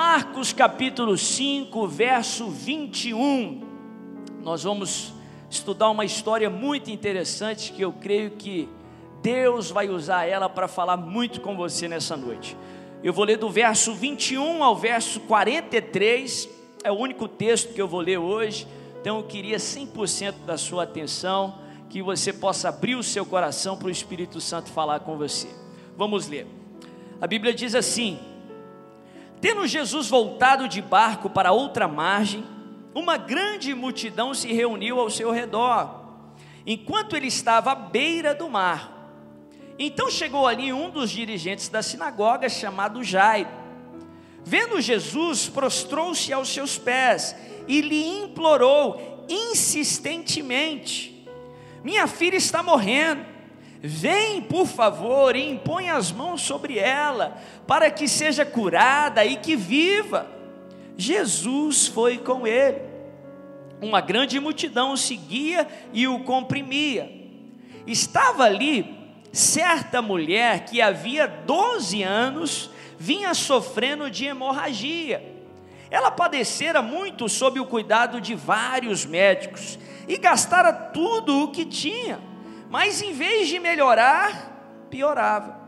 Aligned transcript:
Marcos 0.00 0.52
capítulo 0.52 1.18
5, 1.18 1.88
verso 1.88 2.48
21. 2.48 3.60
Nós 4.44 4.62
vamos 4.62 5.12
estudar 5.50 5.90
uma 5.90 6.04
história 6.04 6.48
muito 6.48 6.88
interessante 6.88 7.72
que 7.72 7.82
eu 7.82 7.92
creio 7.92 8.30
que 8.30 8.68
Deus 9.20 9.72
vai 9.72 9.88
usar 9.88 10.24
ela 10.24 10.48
para 10.48 10.68
falar 10.68 10.96
muito 10.96 11.40
com 11.40 11.56
você 11.56 11.88
nessa 11.88 12.16
noite. 12.16 12.56
Eu 13.02 13.12
vou 13.12 13.24
ler 13.24 13.38
do 13.38 13.50
verso 13.50 13.92
21 13.92 14.62
ao 14.62 14.76
verso 14.76 15.18
43, 15.22 16.48
é 16.84 16.92
o 16.92 16.96
único 16.96 17.26
texto 17.26 17.74
que 17.74 17.82
eu 17.82 17.88
vou 17.88 18.00
ler 18.00 18.18
hoje, 18.18 18.68
então 19.00 19.16
eu 19.16 19.24
queria 19.24 19.56
100% 19.56 20.44
da 20.46 20.56
sua 20.56 20.84
atenção, 20.84 21.58
que 21.90 22.00
você 22.00 22.32
possa 22.32 22.68
abrir 22.68 22.94
o 22.94 23.02
seu 23.02 23.26
coração 23.26 23.76
para 23.76 23.88
o 23.88 23.90
Espírito 23.90 24.40
Santo 24.40 24.70
falar 24.70 25.00
com 25.00 25.18
você. 25.18 25.48
Vamos 25.96 26.28
ler. 26.28 26.46
A 27.20 27.26
Bíblia 27.26 27.52
diz 27.52 27.74
assim: 27.74 28.27
Tendo 29.40 29.66
Jesus 29.66 30.08
voltado 30.08 30.68
de 30.68 30.82
barco 30.82 31.30
para 31.30 31.52
outra 31.52 31.86
margem, 31.86 32.44
uma 32.94 33.16
grande 33.16 33.74
multidão 33.74 34.34
se 34.34 34.52
reuniu 34.52 34.98
ao 34.98 35.08
seu 35.08 35.30
redor, 35.30 36.06
enquanto 36.66 37.16
ele 37.16 37.28
estava 37.28 37.72
à 37.72 37.74
beira 37.74 38.34
do 38.34 38.48
mar. 38.48 38.94
Então 39.78 40.10
chegou 40.10 40.46
ali 40.46 40.72
um 40.72 40.90
dos 40.90 41.10
dirigentes 41.10 41.68
da 41.68 41.82
sinagoga, 41.82 42.48
chamado 42.48 43.04
Jairo. 43.04 43.48
Vendo 44.44 44.80
Jesus, 44.80 45.48
prostrou-se 45.48 46.32
aos 46.32 46.48
seus 46.48 46.76
pés 46.76 47.36
e 47.68 47.80
lhe 47.80 48.22
implorou 48.22 49.24
insistentemente: 49.28 51.24
Minha 51.84 52.08
filha 52.08 52.36
está 52.36 52.62
morrendo 52.62 53.24
Vem, 53.80 54.40
por 54.40 54.66
favor, 54.66 55.36
e 55.36 55.50
impõe 55.50 55.88
as 55.88 56.10
mãos 56.10 56.42
sobre 56.42 56.78
ela, 56.78 57.38
para 57.66 57.90
que 57.90 58.08
seja 58.08 58.44
curada 58.44 59.24
e 59.24 59.36
que 59.36 59.54
viva. 59.54 60.26
Jesus 60.96 61.86
foi 61.86 62.18
com 62.18 62.46
ele. 62.46 62.82
Uma 63.80 64.00
grande 64.00 64.40
multidão 64.40 64.92
o 64.92 64.96
seguia 64.96 65.68
e 65.92 66.08
o 66.08 66.20
comprimia. 66.24 67.08
Estava 67.86 68.42
ali 68.42 68.98
certa 69.32 70.02
mulher 70.02 70.64
que 70.64 70.82
havia 70.82 71.28
12 71.28 72.02
anos 72.02 72.70
vinha 72.98 73.32
sofrendo 73.32 74.10
de 74.10 74.26
hemorragia. 74.26 75.22
Ela 75.88 76.10
padecera 76.10 76.82
muito 76.82 77.28
sob 77.28 77.60
o 77.60 77.66
cuidado 77.66 78.20
de 78.20 78.34
vários 78.34 79.06
médicos 79.06 79.78
e 80.08 80.18
gastara 80.18 80.72
tudo 80.72 81.44
o 81.44 81.52
que 81.52 81.64
tinha 81.64 82.27
mas 82.70 83.02
em 83.02 83.12
vez 83.12 83.48
de 83.48 83.58
melhorar, 83.58 84.86
piorava. 84.90 85.58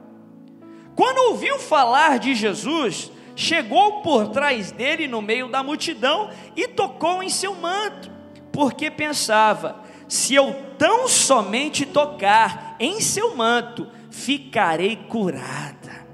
Quando 0.95 1.31
ouviu 1.31 1.59
falar 1.59 2.19
de 2.19 2.34
Jesus, 2.34 3.11
chegou 3.34 4.03
por 4.03 4.29
trás 4.29 4.70
dele 4.70 5.09
no 5.09 5.23
meio 5.23 5.48
da 5.48 5.62
multidão 5.62 6.31
e 6.55 6.69
tocou 6.69 7.23
em 7.23 7.28
seu 7.28 7.55
manto, 7.55 8.11
porque 8.53 8.91
pensava: 8.91 9.83
se 10.09 10.34
eu 10.34 10.55
tão 10.77 11.09
somente 11.09 11.87
tocar 11.87 12.77
em 12.78 13.01
seu 13.01 13.37
manto, 13.37 13.89
ficarei 14.11 14.97
curada. 14.97 16.06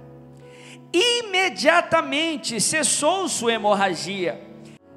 Imediatamente 0.93 2.61
cessou 2.61 3.29
sua 3.29 3.53
hemorragia. 3.53 4.41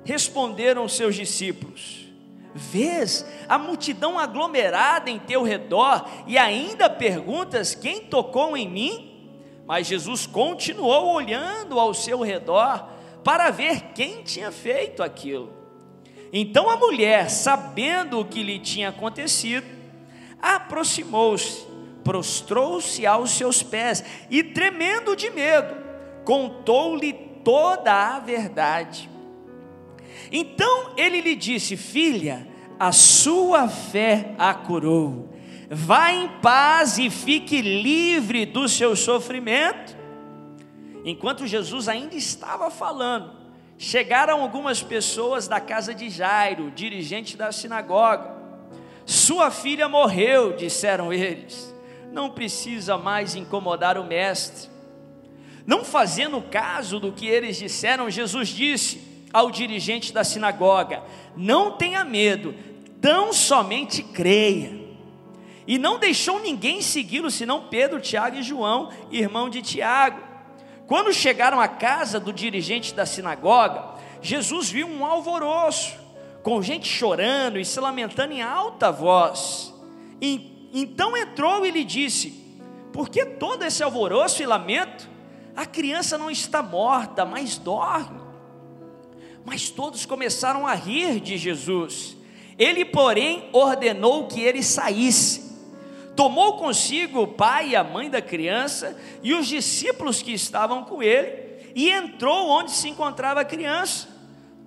Responderam 0.04 0.88
seus 0.88 1.16
discípulos: 1.16 2.09
Vês 2.54 3.26
a 3.48 3.58
multidão 3.58 4.18
aglomerada 4.18 5.10
em 5.10 5.20
teu 5.20 5.44
redor 5.44 6.06
e 6.26 6.38
ainda 6.38 6.90
perguntas: 6.90 7.76
quem 7.76 8.02
tocou 8.02 8.58
em 8.58 8.68
mim? 8.68 9.06
Mas 9.68 9.88
Jesus 9.88 10.26
continuou 10.26 11.14
olhando 11.14 11.80
ao 11.80 11.94
seu 11.94 12.22
redor 12.22 12.90
para 13.24 13.52
ver 13.52 13.92
quem 13.94 14.24
tinha 14.24 14.52
feito 14.52 15.04
aquilo. 15.04 15.54
Então 16.34 16.70
a 16.70 16.78
mulher, 16.78 17.30
sabendo 17.30 18.20
o 18.20 18.26
que 18.26 18.42
lhe 18.42 18.60
tinha 18.60 18.90
acontecido, 18.90 19.68
aproximou-se, 20.42 21.68
prostrou-se 22.04 23.06
aos 23.06 23.32
seus 23.32 23.62
pés 23.62 24.04
e, 24.30 24.44
tremendo 24.44 25.16
de 25.16 25.30
medo, 25.30 25.76
contou-lhe 26.24 27.14
toda 27.44 28.16
a 28.16 28.20
verdade. 28.20 29.10
Então 30.32 30.92
ele 30.98 31.22
lhe 31.22 31.36
disse: 31.36 31.76
Filha, 31.76 32.48
a 32.80 32.92
sua 32.92 33.68
fé 33.68 34.34
a 34.38 34.54
curou. 34.54 35.30
Vá 35.70 36.12
em 36.12 36.28
paz 36.42 36.98
e 36.98 37.10
fique 37.10 37.62
livre 37.62 38.46
do 38.46 38.68
seu 38.68 38.96
sofrimento. 38.96 39.96
Enquanto 41.06 41.46
Jesus 41.46 41.88
ainda 41.88 42.16
estava 42.16 42.72
falando, 42.72 43.32
chegaram 43.78 44.42
algumas 44.42 44.82
pessoas 44.82 45.48
da 45.48 45.60
casa 45.60 45.94
de 45.94 46.10
Jairo, 46.10 46.72
dirigente 46.72 47.38
da 47.38 47.52
sinagoga. 47.52 48.36
Sua 49.06 49.50
filha 49.52 49.88
morreu, 49.88 50.56
disseram 50.56 51.14
eles. 51.14 51.74
Não 52.12 52.30
precisa 52.30 52.98
mais 52.98 53.36
incomodar 53.36 53.98
o 53.98 54.04
mestre. 54.04 54.70
Não 55.66 55.84
fazendo 55.84 56.42
caso 56.42 57.00
do 57.00 57.12
que 57.12 57.28
eles 57.28 57.58
disseram, 57.58 58.10
Jesus 58.10 58.50
disse: 58.50 59.09
ao 59.34 59.52
dirigente 59.52 60.12
da 60.14 60.24
sinagoga: 60.24 61.04
Não 61.36 61.72
tenha 61.72 62.04
medo, 62.04 62.54
tão 63.02 63.32
somente 63.34 64.04
creia. 64.04 64.80
E 65.68 65.78
não 65.78 66.00
deixou 66.00 66.40
ninguém 66.40 66.82
segui-lo, 66.82 67.30
senão 67.30 67.68
Pedro, 67.70 68.02
Tiago 68.02 68.38
e 68.38 68.44
João, 68.44 68.90
irmão 69.12 69.50
de 69.50 69.62
Tiago. 69.62 70.20
Quando 70.88 71.14
chegaram 71.14 71.62
à 71.62 71.68
casa 71.68 72.20
do 72.20 72.34
dirigente 72.34 72.96
da 72.96 73.06
sinagoga, 73.06 73.86
Jesus 74.22 74.72
viu 74.72 74.88
um 74.88 75.06
alvoroço, 75.06 75.96
com 76.42 76.62
gente 76.64 76.88
chorando 76.88 77.60
e 77.60 77.66
se 77.66 77.80
lamentando 77.80 78.34
em 78.34 78.42
alta 78.42 78.92
voz. 78.92 79.72
E, 80.20 80.70
então 80.74 81.16
entrou 81.16 81.64
e 81.64 81.70
lhe 81.70 81.84
disse: 81.84 82.32
Por 82.92 83.08
que 83.08 83.24
todo 83.24 83.64
esse 83.64 83.84
alvoroço 83.84 84.42
e 84.42 84.48
lamento? 84.48 85.08
A 85.56 85.66
criança 85.66 86.18
não 86.18 86.32
está 86.32 86.64
morta, 86.64 87.26
mas 87.26 87.58
dorme. 87.58 88.29
Mas 89.46 89.70
todos 89.70 90.06
começaram 90.06 90.68
a 90.68 90.74
rir 90.74 91.20
de 91.20 91.38
Jesus. 91.38 92.16
Ele, 92.58 92.86
porém, 92.86 93.50
ordenou 93.54 94.28
que 94.28 94.42
ele 94.42 94.62
saísse. 94.62 95.50
Tomou 96.16 96.58
consigo 96.58 97.22
o 97.22 97.28
pai 97.28 97.70
e 97.70 97.76
a 97.76 97.84
mãe 97.84 98.10
da 98.10 98.22
criança 98.22 99.00
e 99.24 99.34
os 99.34 99.48
discípulos 99.48 100.22
que 100.22 100.34
estavam 100.34 100.84
com 100.84 101.02
ele 101.02 101.48
e 101.74 101.90
entrou 101.90 102.50
onde 102.50 102.72
se 102.72 102.90
encontrava 102.90 103.40
a 103.40 103.46
criança, 103.46 104.10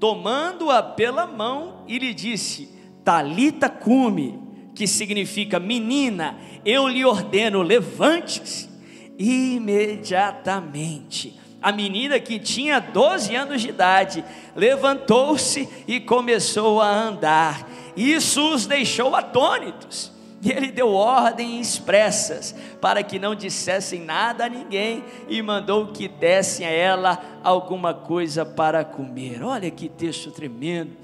tomando-a 0.00 0.82
pela 0.82 1.26
mão 1.26 1.84
e 1.86 1.98
lhe 1.98 2.14
disse: 2.14 2.70
Talita 3.04 3.68
cume, 3.68 4.40
que 4.74 4.86
significa 4.86 5.60
menina, 5.60 6.38
eu 6.64 6.88
lhe 6.88 7.04
ordeno, 7.04 7.60
levante-se. 7.60 8.72
Imediatamente 9.18 11.41
a 11.62 11.70
menina 11.70 12.18
que 12.18 12.38
tinha 12.38 12.80
12 12.80 13.34
anos 13.36 13.62
de 13.62 13.68
idade 13.68 14.24
levantou-se 14.56 15.68
e 15.86 16.00
começou 16.00 16.80
a 16.80 16.90
andar. 16.90 17.68
Isso 17.96 18.52
os 18.52 18.66
deixou 18.66 19.14
atônitos. 19.14 20.10
E 20.44 20.50
ele 20.50 20.72
deu 20.72 20.92
ordens 20.92 21.68
expressas 21.68 22.52
para 22.80 23.04
que 23.04 23.16
não 23.16 23.32
dissessem 23.32 24.00
nada 24.00 24.46
a 24.46 24.48
ninguém 24.48 25.04
e 25.28 25.40
mandou 25.40 25.92
que 25.92 26.08
dessem 26.08 26.66
a 26.66 26.70
ela 26.70 27.22
alguma 27.44 27.94
coisa 27.94 28.44
para 28.44 28.84
comer. 28.84 29.40
Olha 29.44 29.70
que 29.70 29.88
texto 29.88 30.32
tremendo, 30.32 30.96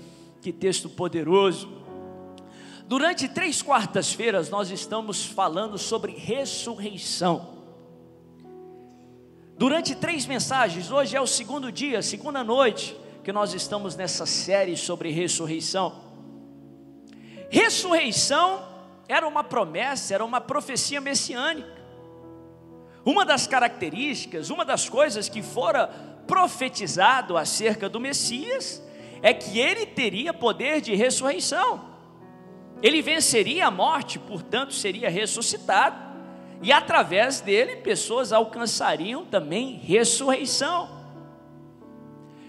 que 0.43 0.53
texto 0.53 0.89
poderoso. 0.89 1.71
Durante 2.89 3.29
três 3.29 3.63
quartas-feiras 3.63 4.51
nós 4.51 4.73
estamos 4.73 5.25
falando 5.25 5.79
sobre 5.79 6.13
ressurreição. 6.13 7.58
Durante 9.59 9.97
três 9.97 10.25
mensagens, 10.25 10.89
hoje 10.93 11.17
é 11.17 11.21
o 11.21 11.27
segundo 11.27 11.73
dia, 11.73 12.01
segunda 12.01 12.45
noite, 12.45 12.97
que 13.25 13.33
nós 13.33 13.53
estamos 13.53 13.97
nessa 13.97 14.25
série 14.25 14.77
sobre 14.77 15.11
ressurreição. 15.11 16.01
Ressurreição 17.51 18.65
era 19.09 19.27
uma 19.27 19.43
promessa, 19.43 20.15
era 20.15 20.25
uma 20.25 20.41
profecia 20.41 21.01
messiânica. 21.01 21.77
Uma 23.05 23.27
das 23.27 23.49
características, 23.49 24.49
uma 24.49 24.65
das 24.65 24.89
coisas 24.89 25.29
que 25.29 25.43
fora 25.43 25.89
profetizado 26.29 27.37
acerca 27.37 27.89
do 27.89 27.99
Messias 27.99 28.81
é 29.21 29.35
que 29.35 29.59
ele 29.59 29.87
teria 29.87 30.33
poder 30.33 30.81
de 30.81 30.95
ressurreição. 30.95 31.85
Ele 32.81 33.03
venceria 33.03 33.67
a 33.67 33.73
morte, 33.73 34.21
portanto, 34.21 34.73
seria 34.73 35.11
ressuscitado 35.11 36.08
e 36.63 36.73
através 36.73 37.41
dele 37.41 37.77
pessoas 37.77 38.33
alcançariam 38.33 39.25
também 39.25 39.77
ressurreição. 39.77 40.99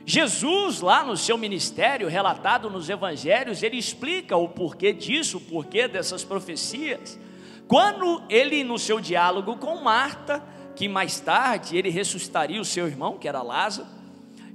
Jesus, 0.06 0.81
lá 0.81 1.03
no 1.03 1.15
seu 1.15 1.38
ministério, 1.38 2.07
relatado 2.07 2.67
nos 2.67 2.89
evangelhos, 2.89 3.61
ele 3.61 3.77
explica 3.77 4.35
o 4.35 4.50
porquê 4.50 4.91
disso, 4.91 5.38
o 5.38 5.41
porquê 5.41 5.88
dessas 5.88 6.23
profecias. 6.23 7.19
Quando 7.67 8.23
ele, 8.27 8.63
no 8.63 8.79
seu 8.79 9.00
diálogo 9.00 9.57
com 9.57 9.75
Marta, 9.83 10.44
que 10.75 10.88
mais 10.88 11.19
tarde 11.19 11.77
ele 11.77 11.91
ressuscitaria 11.91 12.59
o 12.59 12.65
seu 12.65 12.88
irmão, 12.88 13.19
que 13.19 13.27
era 13.27 13.44
Lázaro, 13.44 13.88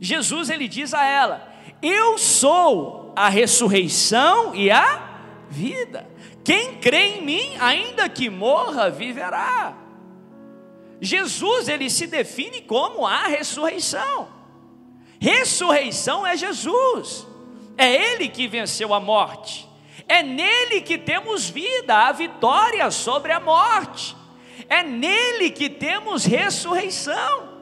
Jesus 0.00 0.50
ele 0.50 0.66
diz 0.66 0.92
a 0.92 1.06
ela: 1.06 1.48
Eu 1.80 2.18
sou 2.18 3.12
a 3.14 3.28
ressurreição 3.28 4.52
e 4.56 4.72
a 4.72 5.20
vida. 5.48 6.08
Quem 6.44 6.75
crê 6.75 7.17
em 7.17 7.23
mim, 7.23 7.56
ainda 7.58 8.06
que 8.08 8.29
morra, 8.29 8.91
viverá. 8.91 9.75
Jesus 11.00 11.69
ele 11.69 11.88
se 11.88 12.06
define 12.06 12.61
como 12.61 13.06
a 13.06 13.26
ressurreição. 13.26 14.29
Ressurreição 15.19 16.26
é 16.26 16.37
Jesus. 16.37 17.26
É 17.79 18.12
ele 18.12 18.29
que 18.29 18.46
venceu 18.46 18.93
a 18.93 19.00
morte. 19.00 19.67
É 20.06 20.23
nele 20.23 20.82
que 20.82 20.99
temos 20.99 21.49
vida, 21.49 21.96
a 21.96 22.12
vitória 22.12 22.90
sobre 22.90 23.32
a 23.32 23.40
morte. 23.40 24.14
É 24.69 24.82
nele 24.82 25.50
que 25.50 25.70
temos 25.70 26.26
ressurreição. 26.26 27.55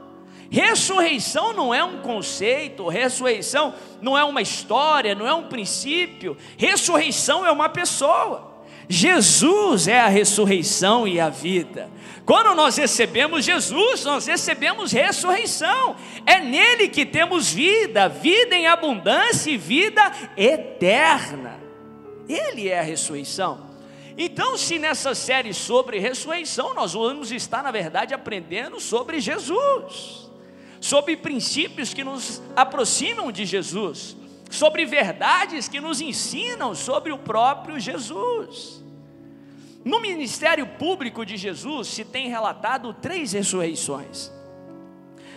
Ressurreição 0.50 1.54
não 1.54 1.72
é 1.72 1.82
um 1.82 2.02
conceito, 2.02 2.86
ressurreição 2.86 3.74
não 4.02 4.18
é 4.18 4.22
uma 4.22 4.42
história, 4.42 5.14
não 5.14 5.26
é 5.26 5.32
um 5.32 5.48
princípio. 5.48 6.36
Ressurreição 6.58 7.46
é 7.46 7.50
uma 7.50 7.68
pessoa. 7.68 8.51
Jesus 8.92 9.88
é 9.88 10.00
a 10.00 10.08
ressurreição 10.08 11.08
e 11.08 11.18
a 11.18 11.30
vida. 11.30 11.88
Quando 12.26 12.54
nós 12.54 12.76
recebemos 12.76 13.42
Jesus, 13.42 14.04
nós 14.04 14.26
recebemos 14.26 14.92
ressurreição. 14.92 15.96
É 16.26 16.40
nele 16.40 16.88
que 16.88 17.06
temos 17.06 17.50
vida, 17.50 18.06
vida 18.06 18.54
em 18.54 18.66
abundância 18.66 19.50
e 19.50 19.56
vida 19.56 20.02
eterna. 20.36 21.58
Ele 22.28 22.68
é 22.68 22.80
a 22.80 22.82
ressurreição. 22.82 23.72
Então, 24.18 24.58
se 24.58 24.78
nessa 24.78 25.14
série 25.14 25.54
sobre 25.54 25.98
ressurreição, 25.98 26.74
nós 26.74 26.92
vamos 26.92 27.32
estar, 27.32 27.62
na 27.62 27.70
verdade, 27.70 28.12
aprendendo 28.12 28.78
sobre 28.78 29.20
Jesus, 29.20 30.30
sobre 30.82 31.16
princípios 31.16 31.94
que 31.94 32.04
nos 32.04 32.42
aproximam 32.54 33.32
de 33.32 33.46
Jesus, 33.46 34.14
sobre 34.50 34.84
verdades 34.84 35.66
que 35.66 35.80
nos 35.80 36.02
ensinam 36.02 36.74
sobre 36.74 37.10
o 37.10 37.16
próprio 37.16 37.80
Jesus. 37.80 38.81
No 39.84 40.00
ministério 40.00 40.66
público 40.66 41.26
de 41.26 41.36
Jesus 41.36 41.88
se 41.88 42.04
tem 42.04 42.28
relatado 42.28 42.94
três 42.94 43.32
ressurreições: 43.32 44.30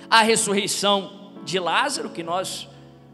a 0.10 0.22
ressurreição 0.22 1.34
de 1.44 1.60
Lázaro, 1.60 2.10
que 2.10 2.24
nós 2.24 2.68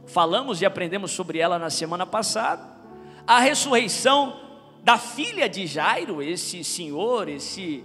falamos 0.05 0.61
e 0.61 0.65
aprendemos 0.65 1.11
sobre 1.11 1.39
ela 1.39 1.57
na 1.57 1.69
semana 1.69 2.05
passada, 2.05 2.69
a 3.25 3.39
ressurreição 3.39 4.39
da 4.83 4.97
filha 4.97 5.47
de 5.47 5.67
Jairo, 5.67 6.21
esse 6.21 6.63
senhor, 6.63 7.29
esse, 7.29 7.83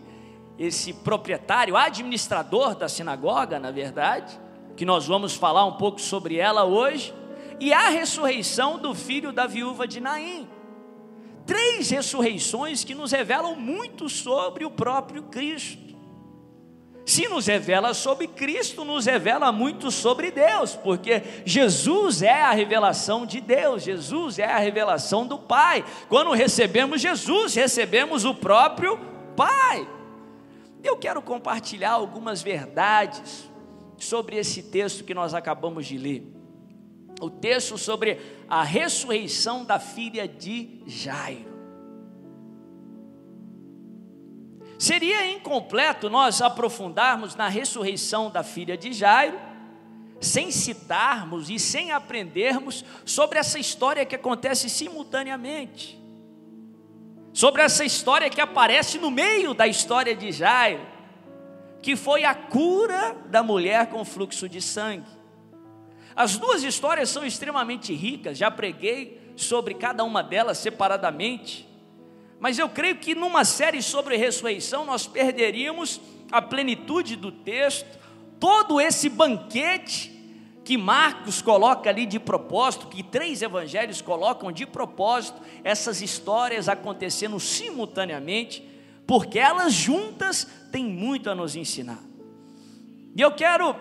esse 0.58 0.92
proprietário, 0.92 1.76
administrador 1.76 2.74
da 2.74 2.88
sinagoga, 2.88 3.58
na 3.58 3.70
verdade, 3.70 4.38
que 4.76 4.84
nós 4.84 5.06
vamos 5.06 5.34
falar 5.34 5.64
um 5.64 5.72
pouco 5.72 6.00
sobre 6.00 6.36
ela 6.36 6.64
hoje, 6.64 7.14
e 7.60 7.72
a 7.72 7.88
ressurreição 7.88 8.78
do 8.78 8.94
filho 8.94 9.32
da 9.32 9.46
viúva 9.46 9.86
de 9.86 10.00
Naim. 10.00 10.48
Três 11.46 11.88
ressurreições 11.90 12.82
que 12.82 12.94
nos 12.94 13.12
revelam 13.12 13.54
muito 13.54 14.08
sobre 14.08 14.64
o 14.64 14.70
próprio 14.70 15.22
Cristo. 15.24 15.86
Se 17.06 17.28
nos 17.28 17.46
revela 17.46 17.94
sobre 17.94 18.26
Cristo, 18.26 18.84
nos 18.84 19.06
revela 19.06 19.52
muito 19.52 19.92
sobre 19.92 20.32
Deus, 20.32 20.74
porque 20.74 21.22
Jesus 21.44 22.20
é 22.20 22.42
a 22.42 22.50
revelação 22.50 23.24
de 23.24 23.40
Deus, 23.40 23.84
Jesus 23.84 24.40
é 24.40 24.52
a 24.52 24.58
revelação 24.58 25.24
do 25.24 25.38
Pai. 25.38 25.84
Quando 26.08 26.32
recebemos 26.32 27.00
Jesus, 27.00 27.54
recebemos 27.54 28.24
o 28.24 28.34
próprio 28.34 28.98
Pai. 29.36 29.88
Eu 30.82 30.96
quero 30.96 31.22
compartilhar 31.22 31.92
algumas 31.92 32.42
verdades 32.42 33.48
sobre 33.96 34.36
esse 34.36 34.64
texto 34.64 35.04
que 35.04 35.14
nós 35.14 35.32
acabamos 35.32 35.86
de 35.86 35.96
ler. 35.96 36.26
O 37.20 37.30
texto 37.30 37.78
sobre 37.78 38.20
a 38.48 38.62
ressurreição 38.62 39.64
da 39.64 39.78
filha 39.78 40.28
de 40.28 40.82
Jairo. 40.86 41.56
Seria 44.78 45.30
incompleto 45.32 46.10
nós 46.10 46.42
aprofundarmos 46.42 47.34
na 47.34 47.48
ressurreição 47.48 48.30
da 48.30 48.42
filha 48.42 48.76
de 48.76 48.92
Jairo, 48.92 49.38
sem 50.20 50.50
citarmos 50.50 51.48
e 51.48 51.58
sem 51.58 51.92
aprendermos 51.92 52.84
sobre 53.04 53.38
essa 53.38 53.58
história 53.58 54.04
que 54.04 54.14
acontece 54.14 54.68
simultaneamente, 54.68 55.98
sobre 57.32 57.62
essa 57.62 57.84
história 57.84 58.28
que 58.28 58.40
aparece 58.40 58.98
no 58.98 59.10
meio 59.10 59.54
da 59.54 59.66
história 59.66 60.14
de 60.14 60.30
Jairo, 60.30 60.86
que 61.82 61.96
foi 61.96 62.24
a 62.24 62.34
cura 62.34 63.16
da 63.26 63.42
mulher 63.42 63.86
com 63.86 64.04
fluxo 64.04 64.48
de 64.48 64.60
sangue. 64.60 65.15
As 66.16 66.38
duas 66.38 66.62
histórias 66.62 67.10
são 67.10 67.26
extremamente 67.26 67.92
ricas, 67.92 68.38
já 68.38 68.50
preguei 68.50 69.20
sobre 69.36 69.74
cada 69.74 70.02
uma 70.02 70.22
delas 70.22 70.56
separadamente. 70.56 71.68
Mas 72.40 72.58
eu 72.58 72.70
creio 72.70 72.96
que 72.96 73.14
numa 73.14 73.44
série 73.44 73.82
sobre 73.82 74.16
ressurreição 74.16 74.86
nós 74.86 75.06
perderíamos 75.06 76.00
a 76.32 76.40
plenitude 76.40 77.16
do 77.16 77.30
texto, 77.30 77.98
todo 78.40 78.80
esse 78.80 79.10
banquete 79.10 80.10
que 80.64 80.76
Marcos 80.76 81.40
coloca 81.40 81.88
ali 81.90 82.06
de 82.06 82.18
propósito, 82.18 82.88
que 82.88 83.02
três 83.02 83.42
evangelhos 83.42 84.00
colocam 84.00 84.50
de 84.50 84.66
propósito, 84.66 85.40
essas 85.62 86.00
histórias 86.00 86.68
acontecendo 86.68 87.38
simultaneamente, 87.38 88.66
porque 89.06 89.38
elas 89.38 89.72
juntas 89.72 90.46
têm 90.72 90.84
muito 90.84 91.30
a 91.30 91.34
nos 91.34 91.54
ensinar. 91.54 92.02
E 93.14 93.20
eu 93.20 93.30
quero 93.32 93.76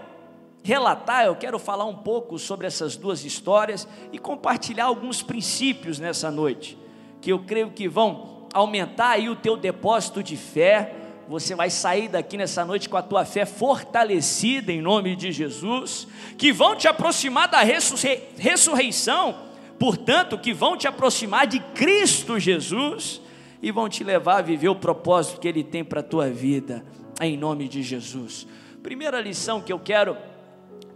relatar, 0.65 1.25
eu 1.25 1.35
quero 1.35 1.59
falar 1.59 1.85
um 1.85 1.93
pouco 1.93 2.39
sobre 2.39 2.65
essas 2.65 2.97
duas 2.97 3.23
histórias 3.23 3.87
e 4.11 4.17
compartilhar 4.17 4.85
alguns 4.85 5.21
princípios 5.21 5.99
nessa 5.99 6.31
noite, 6.31 6.75
que 7.21 7.31
eu 7.31 7.37
creio 7.37 7.69
que 7.69 7.87
vão 7.87 8.47
aumentar 8.51 9.09
aí 9.09 9.29
o 9.29 9.35
teu 9.35 9.55
depósito 9.55 10.23
de 10.23 10.35
fé. 10.35 10.95
Você 11.29 11.53
vai 11.53 11.69
sair 11.69 12.07
daqui 12.07 12.35
nessa 12.35 12.65
noite 12.65 12.89
com 12.89 12.97
a 12.97 13.03
tua 13.03 13.23
fé 13.25 13.45
fortalecida 13.45 14.73
em 14.73 14.81
nome 14.81 15.15
de 15.15 15.31
Jesus, 15.31 16.07
que 16.35 16.51
vão 16.51 16.75
te 16.75 16.87
aproximar 16.87 17.47
da 17.47 17.61
ressurreição, 17.61 19.35
portanto, 19.77 20.35
que 20.35 20.51
vão 20.51 20.75
te 20.75 20.87
aproximar 20.87 21.45
de 21.45 21.59
Cristo 21.59 22.39
Jesus 22.39 23.21
e 23.61 23.71
vão 23.71 23.87
te 23.87 24.03
levar 24.03 24.39
a 24.39 24.41
viver 24.41 24.69
o 24.69 24.75
propósito 24.75 25.39
que 25.39 25.47
Ele 25.47 25.63
tem 25.63 25.83
para 25.83 25.99
a 25.99 26.03
tua 26.03 26.27
vida, 26.27 26.83
em 27.21 27.37
nome 27.37 27.67
de 27.67 27.83
Jesus. 27.83 28.47
Primeira 28.81 29.21
lição 29.21 29.61
que 29.61 29.71
eu 29.71 29.79
quero 29.79 30.17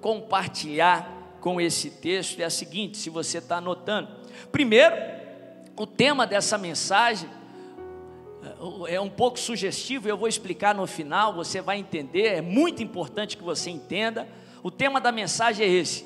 compartilhar 0.01 1.38
com 1.40 1.60
esse 1.60 1.90
texto 1.90 2.40
é 2.40 2.46
a 2.46 2.50
seguinte: 2.50 2.98
se 2.98 3.10
você 3.10 3.38
está 3.38 3.58
anotando, 3.58 4.10
primeiro, 4.51 4.96
o 5.75 5.88
tema 5.88 6.27
dessa 6.27 6.58
mensagem 6.58 7.29
é 8.88 9.00
um 9.00 9.10
pouco 9.10 9.39
sugestivo, 9.39 10.08
eu 10.08 10.18
vou 10.18 10.27
explicar 10.27 10.74
no 10.74 10.88
final, 10.88 11.34
você 11.34 11.62
vai 11.62 11.77
entender, 11.77 12.27
é 12.27 12.41
muito 12.41 12.82
importante 12.82 13.38
que 13.38 13.44
você 13.44 13.70
entenda. 13.70 14.27
O 14.63 14.72
tema 14.72 15.00
da 15.00 15.12
mensagem 15.12 15.65
é 15.65 15.70
esse: 15.70 16.06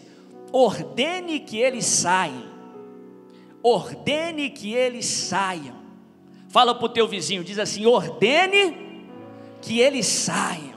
ordene 0.51 1.39
que 1.39 1.57
eles 1.57 1.85
saiam. 1.85 2.53
Ordene 3.61 4.49
que 4.49 4.73
eles 4.73 5.05
saiam. 5.05 5.81
Fala 6.49 6.75
para 6.75 6.85
o 6.85 6.89
teu 6.89 7.07
vizinho, 7.07 7.43
diz 7.43 7.57
assim: 7.57 7.85
ordene 7.85 9.07
que 9.61 9.79
eles 9.79 10.05
saiam. 10.05 10.72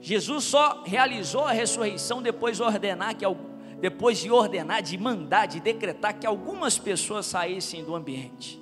Jesus 0.00 0.44
só 0.44 0.82
realizou 0.84 1.44
a 1.44 1.52
ressurreição 1.52 2.22
depois 2.22 2.56
de 2.56 2.62
ordenar 2.62 3.14
que 3.16 3.24
depois 3.80 4.18
de 4.18 4.30
ordenar, 4.30 4.82
de 4.82 4.98
mandar, 4.98 5.46
de 5.46 5.58
decretar 5.58 6.18
que 6.18 6.26
algumas 6.26 6.78
pessoas 6.78 7.26
saíssem 7.26 7.82
do 7.82 7.94
ambiente 7.94 8.60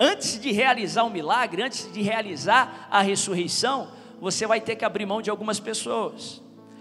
antes 0.00 0.40
de 0.40 0.50
realizar 0.50 1.04
o 1.04 1.10
milagre, 1.10 1.62
antes 1.62 1.92
de 1.92 2.00
realizar 2.00 2.88
a 2.90 3.02
ressurreição, 3.02 3.88
você 4.18 4.46
vai 4.46 4.58
ter 4.58 4.76
que 4.76 4.84
abrir 4.84 5.04
mão 5.04 5.20
de 5.20 5.28
algumas 5.28 5.60
pessoas, 5.60 6.40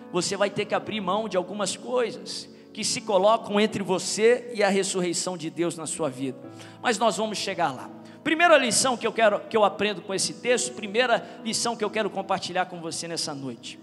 você 0.10 0.38
vai 0.38 0.50
ter 0.50 0.64
que 0.64 0.74
abrir 0.74 1.02
mão 1.02 1.28
de 1.28 1.36
algumas 1.36 1.76
coisas 1.76 2.48
que 2.74 2.84
se 2.84 3.02
colocam 3.02 3.60
entre 3.60 3.84
você 3.84 4.50
e 4.56 4.64
a 4.64 4.70
ressurreição 4.70 5.36
de 5.36 5.50
Deus 5.50 5.76
na 5.76 5.86
sua 5.86 6.10
vida. 6.10 6.40
Mas 6.82 6.98
nós 6.98 7.18
vamos 7.18 7.38
chegar 7.38 7.74
lá. 7.74 7.90
Primeira 8.24 8.58
lição 8.58 8.98
que 8.98 9.08
eu 9.08 9.14
quero 9.14 9.40
que 9.42 9.56
eu 9.56 9.64
aprendo 9.64 10.02
com 10.02 10.14
esse 10.14 10.34
texto, 10.34 10.74
primeira 10.74 11.42
lição 11.44 11.76
que 11.76 11.84
eu 11.84 11.90
quero 11.90 12.10
compartilhar 12.10 12.66
com 12.66 12.80
você 12.80 13.08
nessa 13.08 13.34
noite. 13.34 13.80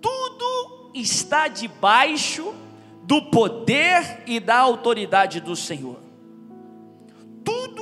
Tudo 0.00 0.90
está 0.94 1.48
debaixo 1.48 2.54
do 3.02 3.22
poder 3.22 4.22
e 4.26 4.40
da 4.40 4.58
autoridade 4.58 5.40
do 5.40 5.54
Senhor 5.54 6.02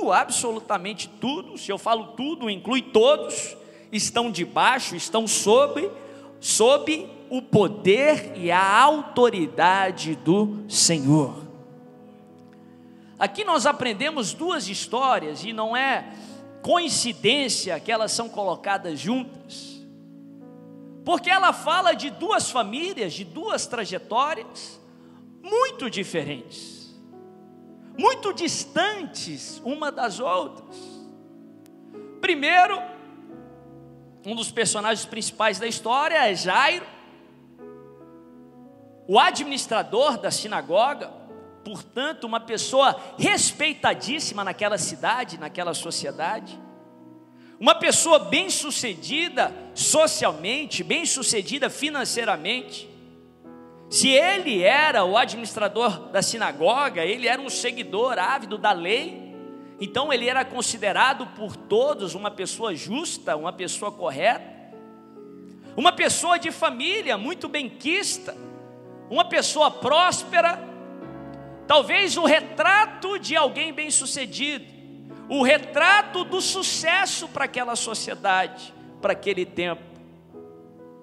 tudo, 0.01 0.11
absolutamente 0.11 1.07
tudo, 1.07 1.57
se 1.57 1.71
eu 1.71 1.77
falo 1.77 2.07
tudo, 2.17 2.49
inclui 2.49 2.81
todos, 2.81 3.55
estão 3.91 4.31
debaixo, 4.31 4.95
estão 4.95 5.27
sob, 5.27 5.89
sob 6.39 7.07
o 7.29 7.41
poder 7.41 8.33
e 8.35 8.49
a 8.49 8.81
autoridade 8.81 10.15
do 10.15 10.65
Senhor. 10.67 11.50
Aqui 13.21 13.43
nós 13.43 13.67
aprendemos 13.67 14.33
duas 14.33 14.67
histórias 14.67 15.43
e 15.43 15.53
não 15.53 15.77
é 15.77 16.11
coincidência 16.63 17.79
que 17.79 17.91
elas 17.91 18.11
são 18.11 18.27
colocadas 18.27 18.99
juntas. 18.99 19.79
porque 21.05 21.29
ela 21.29 21.53
fala 21.53 21.93
de 21.93 22.09
duas 22.09 22.49
famílias, 22.49 23.13
de 23.13 23.23
duas 23.23 23.67
trajetórias 23.67 24.81
muito 25.43 25.87
diferentes, 25.87 26.95
muito 27.95 28.33
distantes 28.33 29.61
uma 29.63 29.91
das 29.91 30.19
outras. 30.19 30.75
Primeiro, 32.19 32.81
um 34.25 34.35
dos 34.35 34.51
personagens 34.51 35.05
principais 35.05 35.59
da 35.59 35.67
história 35.67 36.27
é 36.27 36.33
Jairo, 36.33 36.85
o 39.07 39.19
administrador 39.19 40.17
da 40.17 40.31
sinagoga, 40.31 41.20
portanto, 41.63 42.25
uma 42.25 42.39
pessoa 42.39 42.95
respeitadíssima 43.17 44.43
naquela 44.43 44.77
cidade, 44.77 45.37
naquela 45.37 45.73
sociedade, 45.73 46.59
uma 47.59 47.75
pessoa 47.75 48.17
bem-sucedida 48.17 49.53
socialmente, 49.75 50.83
bem-sucedida 50.83 51.69
financeiramente. 51.69 52.89
Se 53.87 54.07
ele 54.07 54.63
era 54.63 55.05
o 55.05 55.15
administrador 55.15 56.09
da 56.09 56.23
sinagoga, 56.23 57.05
ele 57.05 57.27
era 57.27 57.39
um 57.39 57.49
seguidor 57.49 58.17
ávido 58.17 58.57
da 58.57 58.71
lei, 58.71 59.35
então 59.79 60.11
ele 60.11 60.27
era 60.27 60.43
considerado 60.43 61.27
por 61.35 61.55
todos 61.55 62.15
uma 62.15 62.31
pessoa 62.31 62.73
justa, 62.75 63.35
uma 63.35 63.53
pessoa 63.53 63.91
correta, 63.91 64.49
uma 65.77 65.91
pessoa 65.91 66.39
de 66.39 66.51
família 66.51 67.17
muito 67.17 67.47
benquista, 67.47 68.35
uma 69.09 69.25
pessoa 69.25 69.69
próspera, 69.69 70.70
talvez 71.71 72.17
o 72.17 72.25
retrato 72.25 73.17
de 73.17 73.33
alguém 73.33 73.71
bem-sucedido, 73.71 74.65
o 75.29 75.41
retrato 75.41 76.25
do 76.25 76.41
sucesso 76.41 77.29
para 77.29 77.45
aquela 77.45 77.77
sociedade, 77.77 78.73
para 79.01 79.13
aquele 79.13 79.45
tempo, 79.45 79.81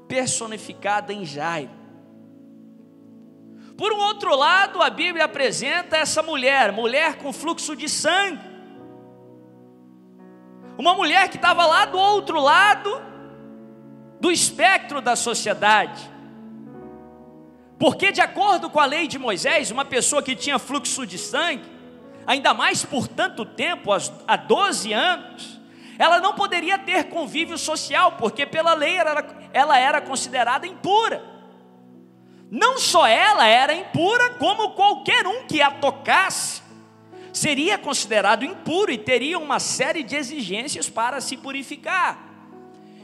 personificada 0.06 1.10
em 1.10 1.25
Jairo. 1.25 1.70
Por 3.78 3.94
um 3.94 3.98
outro 3.98 4.37
lado, 4.37 4.82
a 4.82 4.90
Bíblia 4.90 5.25
apresenta 5.25 5.96
essa 5.96 6.22
mulher, 6.22 6.70
mulher 6.70 7.16
com 7.16 7.32
fluxo 7.32 7.75
de 7.75 7.88
sangue, 7.88 8.44
uma 10.76 10.92
mulher 10.92 11.30
que 11.30 11.37
estava 11.37 11.64
lá 11.64 11.87
do 11.87 11.96
outro 11.96 12.38
lado 12.38 12.90
do 14.20 14.30
espectro 14.30 15.00
da 15.00 15.16
sociedade 15.16 16.17
porque, 17.78 18.11
de 18.11 18.20
acordo 18.20 18.68
com 18.68 18.80
a 18.80 18.85
lei 18.85 19.06
de 19.06 19.18
Moisés, 19.18 19.70
uma 19.70 19.85
pessoa 19.85 20.23
que 20.23 20.35
tinha 20.35 20.58
fluxo 20.58 21.06
de 21.06 21.16
sangue, 21.16 21.64
ainda 22.26 22.52
mais 22.52 22.85
por 22.85 23.06
tanto 23.06 23.44
tempo, 23.44 23.90
há 24.26 24.37
12 24.37 24.92
anos, 24.92 25.61
ela 25.97 26.20
não 26.20 26.35
poderia 26.35 26.76
ter 26.76 27.04
convívio 27.04 27.56
social, 27.56 28.12
porque 28.12 28.44
pela 28.44 28.75
lei 28.75 28.97
ela, 29.52 29.78
era 29.78 30.00
considerada 30.00 30.66
impura. 30.66 31.23
Não 32.50 32.78
só 32.78 33.06
ela 33.06 33.47
era 33.47 33.75
impura, 33.75 34.30
como 34.30 34.70
qualquer 34.70 35.26
um 35.26 35.47
que 35.47 35.62
a 35.62 35.70
tocasse 35.70 36.62
seria 37.32 37.78
considerado 37.78 38.44
impuro 38.44 38.90
e 38.90 38.99
teria 38.99 39.38
uma 39.38 39.61
série 39.61 40.02
de 40.02 40.16
exigências 40.16 40.88
para 40.88 41.20
se 41.20 41.37
purificar. 41.37 42.26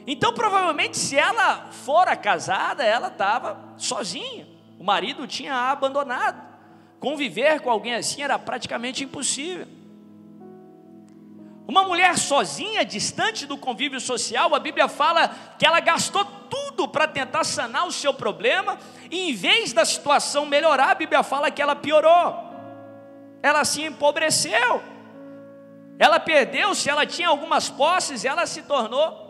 Então, 0.06 0.32
provavelmente, 0.32 0.96
se 0.96 1.16
ela 1.16 1.68
fora 1.84 2.16
casada, 2.16 2.82
ela 2.84 3.08
estava 3.08 3.74
sozinha. 3.76 4.53
O 4.78 4.84
marido 4.84 5.26
tinha 5.26 5.54
abandonado. 5.54 6.42
Conviver 7.00 7.60
com 7.60 7.70
alguém 7.70 7.94
assim 7.94 8.22
era 8.22 8.38
praticamente 8.38 9.04
impossível. 9.04 9.66
Uma 11.66 11.82
mulher 11.82 12.18
sozinha, 12.18 12.84
distante 12.84 13.46
do 13.46 13.56
convívio 13.56 14.00
social, 14.00 14.54
a 14.54 14.58
Bíblia 14.58 14.86
fala 14.86 15.28
que 15.58 15.64
ela 15.64 15.80
gastou 15.80 16.24
tudo 16.24 16.86
para 16.86 17.08
tentar 17.08 17.44
sanar 17.44 17.86
o 17.86 17.92
seu 17.92 18.12
problema, 18.12 18.78
e 19.10 19.30
em 19.30 19.34
vez 19.34 19.72
da 19.72 19.84
situação 19.84 20.44
melhorar, 20.44 20.90
a 20.90 20.94
Bíblia 20.94 21.22
fala 21.22 21.50
que 21.50 21.62
ela 21.62 21.74
piorou. 21.74 22.36
Ela 23.42 23.64
se 23.64 23.82
empobreceu. 23.82 24.82
Ela 25.98 26.20
perdeu, 26.20 26.74
se 26.74 26.90
ela 26.90 27.06
tinha 27.06 27.28
algumas 27.28 27.70
posses, 27.70 28.24
ela 28.24 28.46
se 28.46 28.62
tornou 28.62 29.22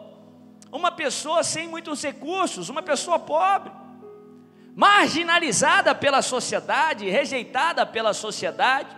uma 0.72 0.90
pessoa 0.90 1.44
sem 1.44 1.68
muitos 1.68 2.02
recursos, 2.02 2.68
uma 2.68 2.82
pessoa 2.82 3.18
pobre 3.18 3.83
marginalizada 4.74 5.94
pela 5.94 6.20
sociedade, 6.20 7.08
rejeitada 7.08 7.86
pela 7.86 8.12
sociedade, 8.12 8.88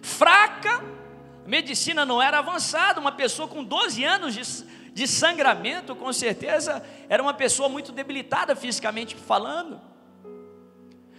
fraca, 0.00 0.82
medicina 1.44 2.06
não 2.06 2.22
era 2.22 2.38
avançada, 2.38 3.00
uma 3.00 3.12
pessoa 3.12 3.48
com 3.48 3.64
12 3.64 4.04
anos 4.04 4.34
de, 4.34 4.42
de 4.92 5.08
sangramento, 5.08 5.96
com 5.96 6.12
certeza, 6.12 6.84
era 7.08 7.22
uma 7.22 7.34
pessoa 7.34 7.68
muito 7.68 7.90
debilitada 7.90 8.54
fisicamente 8.54 9.16
falando. 9.16 9.80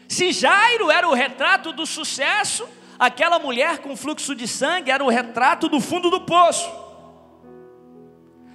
Se 0.08 0.32
Jairo 0.32 0.90
era 0.90 1.08
o 1.08 1.14
retrato 1.14 1.74
do 1.74 1.86
sucesso, 1.86 2.68
aquela 2.98 3.38
mulher 3.38 3.80
com 3.80 3.98
fluxo 3.98 4.34
de 4.34 4.48
sangue 4.48 4.92
era 4.92 5.04
o 5.04 5.10
retrato 5.10 5.68
do 5.68 5.82
fundo 5.82 6.10
do 6.10 6.22
poço. 6.22 6.72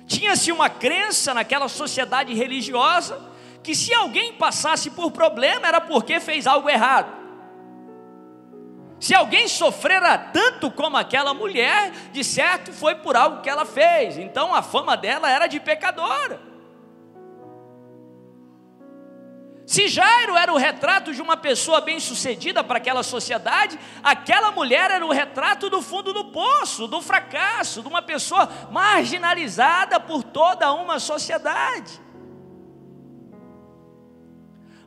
Tinha-se 0.06 0.50
uma 0.50 0.70
crença 0.70 1.34
naquela 1.34 1.68
sociedade 1.68 2.32
religiosa 2.32 3.29
que 3.62 3.74
se 3.74 3.92
alguém 3.94 4.32
passasse 4.34 4.90
por 4.90 5.10
problema 5.10 5.68
era 5.68 5.80
porque 5.80 6.20
fez 6.20 6.46
algo 6.46 6.68
errado. 6.68 7.20
Se 8.98 9.14
alguém 9.14 9.48
sofrera 9.48 10.18
tanto 10.18 10.70
como 10.70 10.96
aquela 10.96 11.32
mulher, 11.32 11.90
de 12.12 12.22
certo 12.22 12.70
foi 12.72 12.96
por 12.96 13.16
algo 13.16 13.40
que 13.40 13.48
ela 13.48 13.64
fez. 13.64 14.18
Então 14.18 14.54
a 14.54 14.62
fama 14.62 14.96
dela 14.96 15.30
era 15.30 15.46
de 15.46 15.58
pecadora. 15.58 16.50
Se 19.70 19.86
Jairo 19.88 20.36
era 20.36 20.52
o 20.52 20.56
retrato 20.56 21.14
de 21.14 21.22
uma 21.22 21.36
pessoa 21.36 21.80
bem-sucedida 21.80 22.62
para 22.64 22.78
aquela 22.78 23.04
sociedade, 23.04 23.78
aquela 24.02 24.50
mulher 24.50 24.90
era 24.90 25.06
o 25.06 25.12
retrato 25.12 25.70
do 25.70 25.80
fundo 25.80 26.12
do 26.12 26.24
poço, 26.24 26.88
do 26.88 27.00
fracasso, 27.00 27.80
de 27.80 27.86
uma 27.86 28.02
pessoa 28.02 28.50
marginalizada 28.70 30.00
por 30.00 30.24
toda 30.24 30.72
uma 30.72 30.98
sociedade. 30.98 32.00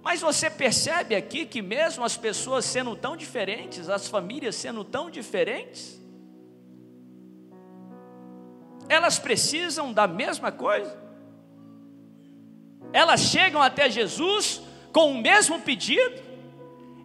Mas 0.03 0.19
você 0.19 0.49
percebe 0.49 1.15
aqui 1.15 1.45
que, 1.45 1.61
mesmo 1.61 2.03
as 2.03 2.17
pessoas 2.17 2.65
sendo 2.65 2.93
tão 2.93 3.15
diferentes, 3.15 3.89
as 3.89 4.07
famílias 4.09 4.53
sendo 4.53 4.83
tão 4.83 5.09
diferentes, 5.09 5.97
elas 8.89 9.17
precisam 9.17 9.93
da 9.93 10.05
mesma 10.05 10.51
coisa. 10.51 11.01
Elas 12.91 13.21
chegam 13.21 13.61
até 13.61 13.89
Jesus 13.89 14.61
com 14.91 15.11
o 15.11 15.21
mesmo 15.21 15.61
pedido, 15.61 16.21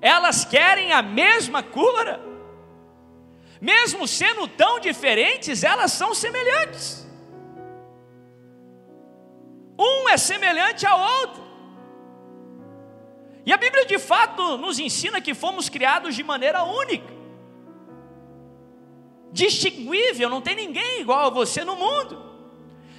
elas 0.01 0.45
querem 0.45 0.93
a 0.93 1.01
mesma 1.01 1.63
cura, 1.63 2.21
mesmo 3.61 4.07
sendo 4.09 4.47
tão 4.49 4.81
diferentes, 4.81 5.63
elas 5.63 5.93
são 5.93 6.13
semelhantes. 6.15 7.07
Um 9.79 10.09
é 10.09 10.17
semelhante 10.17 10.85
ao 10.85 11.01
outro. 11.01 11.48
E 13.49 13.53
a 13.53 13.57
Bíblia 13.57 13.87
de 13.87 13.99
fato 13.99 14.59
nos 14.59 14.79
ensina 14.79 15.23
que 15.23 15.33
fomos 15.33 15.71
criados 15.71 16.15
de 16.15 16.23
maneira 16.23 16.65
única, 16.65 17.11
distinguível, 19.33 20.29
não 20.29 20.43
tem 20.43 20.55
ninguém 20.55 21.01
igual 21.01 21.29
a 21.29 21.31
você 21.31 21.65
no 21.65 21.75
mundo. 21.75 22.23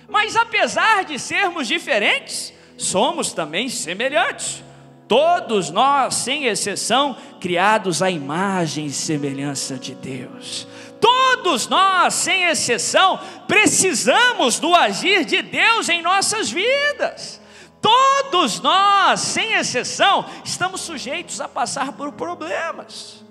Mas 0.07 0.35
apesar 0.35 1.05
de 1.05 1.19
sermos 1.19 1.67
diferentes, 1.67 2.51
somos 2.79 3.31
também 3.31 3.69
semelhantes. 3.69 4.63
Todos 5.07 5.69
nós, 5.69 6.15
sem 6.15 6.45
exceção, 6.45 7.15
criados 7.39 8.01
à 8.01 8.09
imagem 8.09 8.87
e 8.87 8.91
semelhança 8.91 9.77
de 9.77 9.93
Deus. 9.93 10.67
Todos 10.99 11.67
nós, 11.67 12.15
sem 12.15 12.45
exceção, 12.45 13.19
precisamos 13.47 14.57
do 14.57 14.73
agir 14.73 15.25
de 15.25 15.43
Deus 15.43 15.89
em 15.89 16.01
nossas 16.01 16.49
vidas. 16.49 17.38
Todos 17.81 18.59
nós, 18.59 19.19
sem 19.21 19.53
exceção, 19.53 20.25
estamos 20.43 20.81
sujeitos 20.81 21.39
a 21.39 21.47
passar 21.47 21.93
por 21.93 22.11
problemas, 22.13 23.23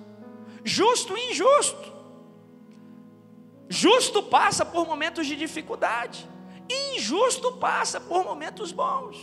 justo 0.65 1.17
e 1.17 1.31
injusto. 1.31 1.99
Justo 3.69 4.23
passa 4.23 4.65
por 4.65 4.87
momentos 4.87 5.27
de 5.27 5.37
dificuldade, 5.37 6.27
injusto 6.95 7.53
passa 7.53 8.01
por 8.01 8.25
momentos 8.25 8.73
bons. 8.73 9.17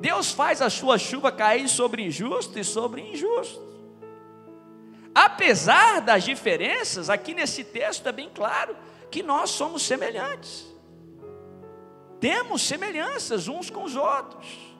Deus 0.00 0.30
faz 0.30 0.62
a 0.62 0.70
sua 0.70 0.98
chuva 0.98 1.32
cair 1.32 1.68
sobre 1.68 2.04
injusto 2.04 2.58
e 2.58 2.64
sobre 2.64 3.02
injusto. 3.02 3.62
Apesar 5.14 6.00
das 6.00 6.24
diferenças, 6.24 7.08
aqui 7.08 7.34
nesse 7.34 7.62
texto 7.62 8.08
é 8.08 8.12
bem 8.12 8.30
claro 8.32 8.76
que 9.10 9.22
nós 9.22 9.50
somos 9.50 9.82
semelhantes 9.82 10.73
temos 12.20 12.62
semelhanças 12.62 13.48
uns 13.48 13.70
com 13.70 13.84
os 13.84 13.96
outros. 13.96 14.74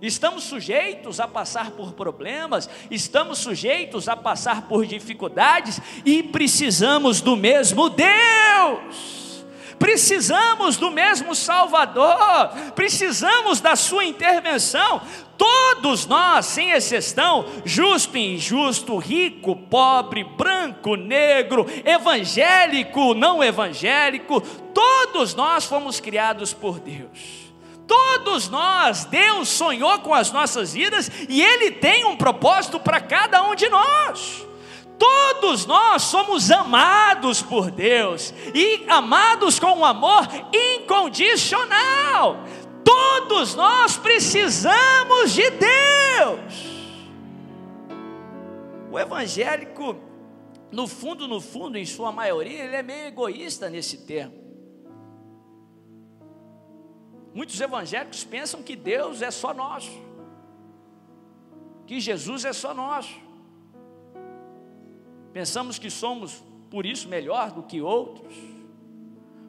Estamos 0.00 0.44
sujeitos 0.44 1.18
a 1.18 1.26
passar 1.26 1.72
por 1.72 1.92
problemas, 1.92 2.70
estamos 2.90 3.38
sujeitos 3.38 4.08
a 4.08 4.16
passar 4.16 4.62
por 4.68 4.86
dificuldades 4.86 5.80
e 6.04 6.22
precisamos 6.22 7.20
do 7.20 7.36
mesmo 7.36 7.90
Deus. 7.90 9.18
precisamos 9.78 10.76
do 10.76 10.90
mesmo 10.90 11.36
Salvador, 11.36 12.50
precisamos 12.74 13.60
da 13.60 13.76
Sua 13.76 14.04
intervenção. 14.04 15.00
Todos 15.38 16.04
nós, 16.06 16.46
sem 16.46 16.72
exceção, 16.72 17.46
justo 17.64 18.16
e 18.18 18.34
injusto, 18.34 18.98
rico, 18.98 19.54
pobre, 19.54 20.24
branco, 20.24 20.96
negro, 20.96 21.64
evangélico, 21.84 23.14
não 23.14 23.42
evangélico, 23.42 24.40
todos 24.74 25.36
nós 25.36 25.64
fomos 25.64 26.00
criados 26.00 26.52
por 26.52 26.80
Deus. 26.80 27.48
Todos 27.86 28.48
nós, 28.48 29.04
Deus 29.04 29.48
sonhou 29.48 30.00
com 30.00 30.12
as 30.12 30.32
nossas 30.32 30.74
vidas 30.74 31.10
e 31.28 31.40
Ele 31.40 31.70
tem 31.70 32.04
um 32.04 32.16
propósito 32.16 32.80
para 32.80 33.00
cada 33.00 33.42
um 33.44 33.54
de 33.54 33.68
nós. 33.68 34.48
Todos 34.98 35.64
nós 35.64 36.02
somos 36.02 36.50
amados 36.50 37.40
por 37.40 37.70
Deus 37.70 38.34
e 38.52 38.84
amados 38.88 39.58
com 39.60 39.72
um 39.78 39.84
amor 39.84 40.26
incondicional. 40.52 42.44
Todos 42.88 43.54
nós 43.54 43.98
precisamos 43.98 45.32
de 45.34 45.50
Deus. 45.50 46.78
O 48.90 48.98
evangélico, 48.98 49.94
no 50.72 50.86
fundo, 50.86 51.28
no 51.28 51.38
fundo, 51.38 51.76
em 51.76 51.84
sua 51.84 52.10
maioria, 52.10 52.64
ele 52.64 52.76
é 52.76 52.82
meio 52.82 53.08
egoísta 53.08 53.68
nesse 53.68 54.06
termo. 54.06 54.38
Muitos 57.34 57.60
evangélicos 57.60 58.24
pensam 58.24 58.62
que 58.62 58.74
Deus 58.74 59.20
é 59.20 59.30
só 59.30 59.52
nosso, 59.52 60.00
que 61.86 62.00
Jesus 62.00 62.46
é 62.46 62.54
só 62.54 62.72
nosso. 62.72 63.14
Pensamos 65.34 65.78
que 65.78 65.90
somos, 65.90 66.42
por 66.70 66.86
isso, 66.86 67.06
melhor 67.06 67.50
do 67.50 67.62
que 67.62 67.82
outros. 67.82 68.34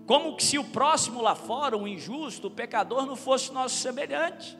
Como 0.09 0.39
se 0.39 0.57
o 0.57 0.63
próximo 0.63 1.21
lá 1.21 1.35
fora, 1.35 1.77
o 1.77 1.87
injusto, 1.87 2.47
o 2.47 2.49
pecador, 2.49 3.05
não 3.05 3.15
fosse 3.15 3.53
nosso 3.53 3.75
semelhante. 3.75 4.57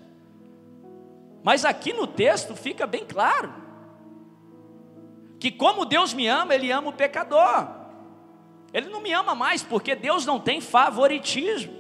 Mas 1.42 1.66
aqui 1.66 1.92
no 1.92 2.06
texto 2.06 2.56
fica 2.56 2.86
bem 2.86 3.04
claro 3.04 3.52
que 5.40 5.50
como 5.50 5.86
Deus 5.86 6.14
me 6.14 6.28
ama, 6.28 6.54
Ele 6.54 6.70
ama 6.70 6.90
o 6.90 6.94
pecador. 6.94 7.68
Ele 8.72 8.90
não 8.90 9.02
me 9.02 9.12
ama 9.12 9.34
mais 9.34 9.64
porque 9.64 9.96
Deus 9.96 10.24
não 10.24 10.40
tem 10.40 10.62
favoritismo. 10.62 11.74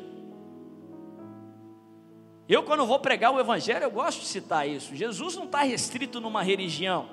Eu, 2.48 2.64
quando 2.64 2.88
vou 2.88 2.98
pregar 2.98 3.32
o 3.32 3.40
Evangelho, 3.40 3.84
eu 3.84 3.92
gosto 3.92 4.22
de 4.22 4.26
citar 4.26 4.68
isso. 4.68 4.96
Jesus 4.96 5.36
não 5.36 5.44
está 5.44 5.62
restrito 5.62 6.20
numa 6.20 6.42
religião, 6.42 7.08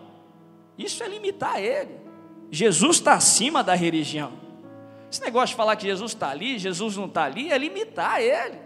isso 0.79 1.03
é 1.03 1.07
limitar 1.07 1.61
Ele. 1.61 2.01
Jesus 2.51 2.97
está 2.97 3.13
acima 3.13 3.63
da 3.63 3.75
religião. 3.75 4.46
Esse 5.17 5.25
negócio 5.25 5.55
de 5.55 5.55
falar 5.55 5.77
que 5.77 5.87
Jesus 5.87 6.13
está 6.13 6.29
ali, 6.29 6.59
Jesus 6.59 6.95
não 6.95 7.07
está 7.07 7.25
ali, 7.25 7.51
é 7.51 7.57
limitar 7.57 8.21
ele. 8.21 8.59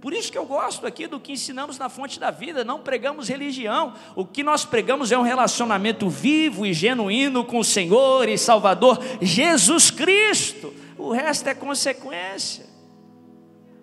Por 0.00 0.12
isso 0.12 0.30
que 0.30 0.38
eu 0.38 0.46
gosto 0.46 0.86
aqui 0.86 1.08
do 1.08 1.18
que 1.18 1.32
ensinamos 1.32 1.76
na 1.76 1.88
fonte 1.88 2.20
da 2.20 2.30
vida, 2.30 2.62
não 2.62 2.78
pregamos 2.78 3.26
religião. 3.26 3.92
O 4.14 4.24
que 4.24 4.44
nós 4.44 4.64
pregamos 4.64 5.10
é 5.10 5.18
um 5.18 5.22
relacionamento 5.22 6.08
vivo 6.08 6.64
e 6.64 6.72
genuíno 6.72 7.44
com 7.44 7.58
o 7.58 7.64
Senhor 7.64 8.28
e 8.28 8.38
Salvador 8.38 9.00
Jesus 9.20 9.90
Cristo. 9.90 10.72
O 10.96 11.10
resto 11.10 11.48
é 11.48 11.54
consequência. 11.54 12.66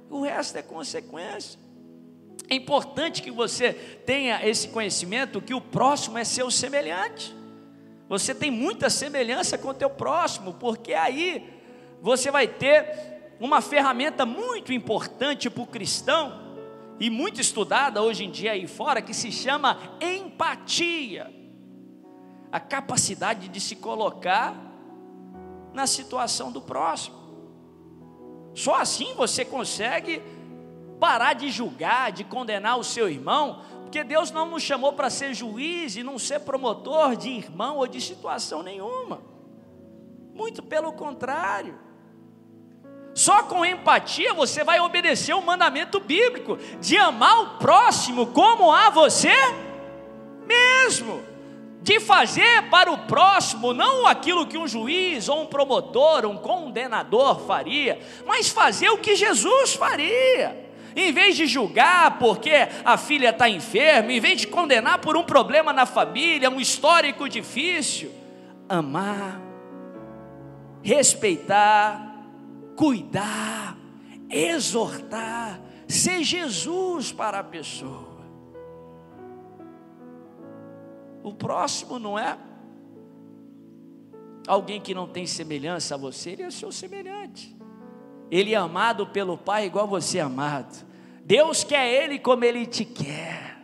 O 0.09 0.21
resto 0.21 0.57
é 0.57 0.61
consequência. 0.61 1.59
É 2.49 2.55
importante 2.55 3.21
que 3.21 3.29
você 3.29 3.73
tenha 3.73 4.39
esse 4.47 4.69
conhecimento 4.69 5.41
que 5.41 5.53
o 5.53 5.59
próximo 5.59 6.17
é 6.17 6.23
seu 6.23 6.49
semelhante. 6.49 7.35
Você 8.07 8.33
tem 8.33 8.49
muita 8.49 8.89
semelhança 8.89 9.57
com 9.57 9.67
o 9.67 9.73
teu 9.73 9.89
próximo, 9.89 10.53
porque 10.53 10.93
aí 10.93 11.56
você 12.01 12.31
vai 12.31 12.47
ter 12.47 13.35
uma 13.39 13.61
ferramenta 13.61 14.25
muito 14.25 14.73
importante 14.73 15.49
para 15.49 15.63
o 15.63 15.67
cristão 15.67 16.47
e 16.99 17.09
muito 17.09 17.39
estudada 17.39 18.01
hoje 18.01 18.25
em 18.25 18.31
dia 18.31 18.53
aí 18.53 18.67
fora, 18.67 19.01
que 19.01 19.13
se 19.13 19.31
chama 19.31 19.77
empatia. 20.01 21.33
A 22.51 22.59
capacidade 22.59 23.49
de 23.49 23.59
se 23.59 23.75
colocar 23.75 24.55
na 25.73 25.85
situação 25.85 26.51
do 26.51 26.61
próximo. 26.61 27.15
Só 28.55 28.75
assim 28.75 29.13
você 29.15 29.45
consegue 29.45 30.23
parar 30.99 31.33
de 31.33 31.51
julgar, 31.51 32.11
de 32.11 32.23
condenar 32.23 32.79
o 32.79 32.83
seu 32.83 33.07
irmão, 33.07 33.61
porque 33.83 34.03
Deus 34.03 34.31
não 34.31 34.47
nos 34.47 34.63
chamou 34.63 34.93
para 34.93 35.09
ser 35.09 35.33
juiz 35.33 35.95
e 35.95 36.03
não 36.03 36.17
ser 36.17 36.39
promotor 36.39 37.15
de 37.15 37.29
irmão 37.29 37.77
ou 37.77 37.87
de 37.87 38.01
situação 38.01 38.63
nenhuma. 38.63 39.21
Muito 40.33 40.63
pelo 40.63 40.91
contrário. 40.91 41.77
Só 43.17 43.41
com 43.41 43.65
empatia 43.65 44.31
você 44.31 44.63
vai 44.63 44.79
obedecer 44.79 45.33
o 45.33 45.41
mandamento 45.41 45.99
bíblico 45.99 46.55
de 46.79 46.95
amar 46.97 47.41
o 47.41 47.49
próximo 47.57 48.27
como 48.27 48.71
a 48.71 48.91
você 48.91 49.33
mesmo. 50.45 51.23
De 51.81 51.99
fazer 51.99 52.69
para 52.69 52.91
o 52.91 52.97
próximo 53.07 53.73
não 53.73 54.05
aquilo 54.05 54.45
que 54.45 54.55
um 54.55 54.67
juiz 54.67 55.27
ou 55.29 55.41
um 55.41 55.45
promotor, 55.47 56.27
um 56.27 56.37
condenador 56.37 57.39
faria, 57.47 57.99
mas 58.23 58.49
fazer 58.49 58.91
o 58.91 58.99
que 58.99 59.15
Jesus 59.15 59.73
faria. 59.73 60.69
Em 60.95 61.11
vez 61.11 61.35
de 61.35 61.47
julgar 61.47 62.19
porque 62.19 62.67
a 62.85 62.97
filha 62.97 63.31
está 63.31 63.49
enferma, 63.49 64.11
em 64.11 64.19
vez 64.19 64.41
de 64.41 64.47
condenar 64.47 64.99
por 64.99 65.17
um 65.17 65.23
problema 65.23 65.73
na 65.73 65.87
família, 65.87 66.51
um 66.51 66.59
histórico 66.59 67.27
difícil, 67.27 68.11
amar, 68.69 69.41
respeitar, 70.83 72.06
cuidar, 72.77 73.75
exortar, 74.29 75.59
ser 75.87 76.23
Jesus 76.23 77.11
para 77.11 77.39
a 77.39 77.43
pessoa. 77.43 78.17
O 81.23 81.33
próximo 81.33 81.97
não 81.97 82.17
é 82.17 82.37
alguém 84.47 84.79
que 84.79 84.93
não 84.93 85.07
tem 85.07 85.25
semelhança 85.25 85.95
a 85.95 85.97
você, 85.97 86.29
ele 86.29 86.43
é 86.43 86.51
seu 86.51 86.71
semelhante. 86.71 87.57
Ele 88.29 88.53
é 88.53 88.57
amado 88.57 89.07
pelo 89.07 89.37
Pai 89.37 89.65
igual 89.65 89.87
você 89.87 90.19
é 90.19 90.21
amado. 90.21 90.85
Deus 91.25 91.63
quer 91.63 91.91
ele 91.91 92.19
como 92.19 92.45
ele 92.45 92.65
te 92.65 92.85
quer. 92.85 93.57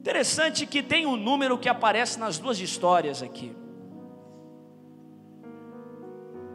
Interessante 0.00 0.66
que 0.66 0.82
tem 0.82 1.06
um 1.06 1.16
número 1.16 1.56
que 1.56 1.68
aparece 1.68 2.18
nas 2.18 2.38
duas 2.38 2.58
histórias 2.58 3.22
aqui. 3.22 3.54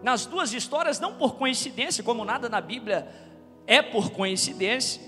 Nas 0.05 0.23
duas 0.27 0.53
histórias, 0.53 0.99
não 0.99 1.15
por 1.15 1.33
coincidência, 1.33 2.03
como 2.03 2.23
nada 2.23 2.47
na 2.47 2.61
Bíblia 2.61 3.07
é 3.65 3.81
por 3.81 4.11
coincidência, 4.11 5.01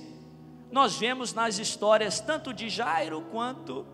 nós 0.71 0.97
vemos 0.97 1.35
nas 1.35 1.59
histórias 1.59 2.19
tanto 2.19 2.51
de 2.51 2.67
Jairo 2.67 3.21
quanto 3.29 3.85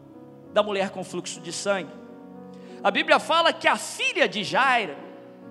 da 0.54 0.64
mulher 0.64 0.92
com 0.92 1.04
fluxo 1.04 1.42
de 1.42 1.52
sangue. 1.52 1.92
A 2.82 2.90
Bíblia 2.90 3.20
fala 3.20 3.52
que 3.52 3.68
a 3.68 3.76
filha 3.76 4.30
de 4.30 4.46
Jairo, 4.46 4.96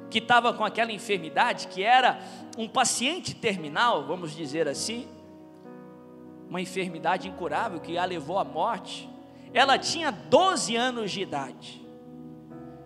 que 0.09 0.21
estava 0.21 0.55
com 0.55 0.65
aquela 0.65 0.91
enfermidade, 0.91 1.67
que 1.67 1.83
era 1.83 2.19
um 2.57 2.67
paciente 2.67 3.35
terminal, 3.35 4.07
vamos 4.07 4.35
dizer 4.35 4.67
assim, 4.67 5.07
uma 6.49 6.63
enfermidade 6.63 7.29
incurável 7.29 7.79
que 7.79 7.99
a 7.99 8.07
levou 8.07 8.39
à 8.39 8.45
morte, 8.45 9.07
ela 9.53 9.79
tinha 9.79 10.11
12 10.11 10.75
anos 10.77 11.11
de 11.11 11.21
idade. 11.21 11.87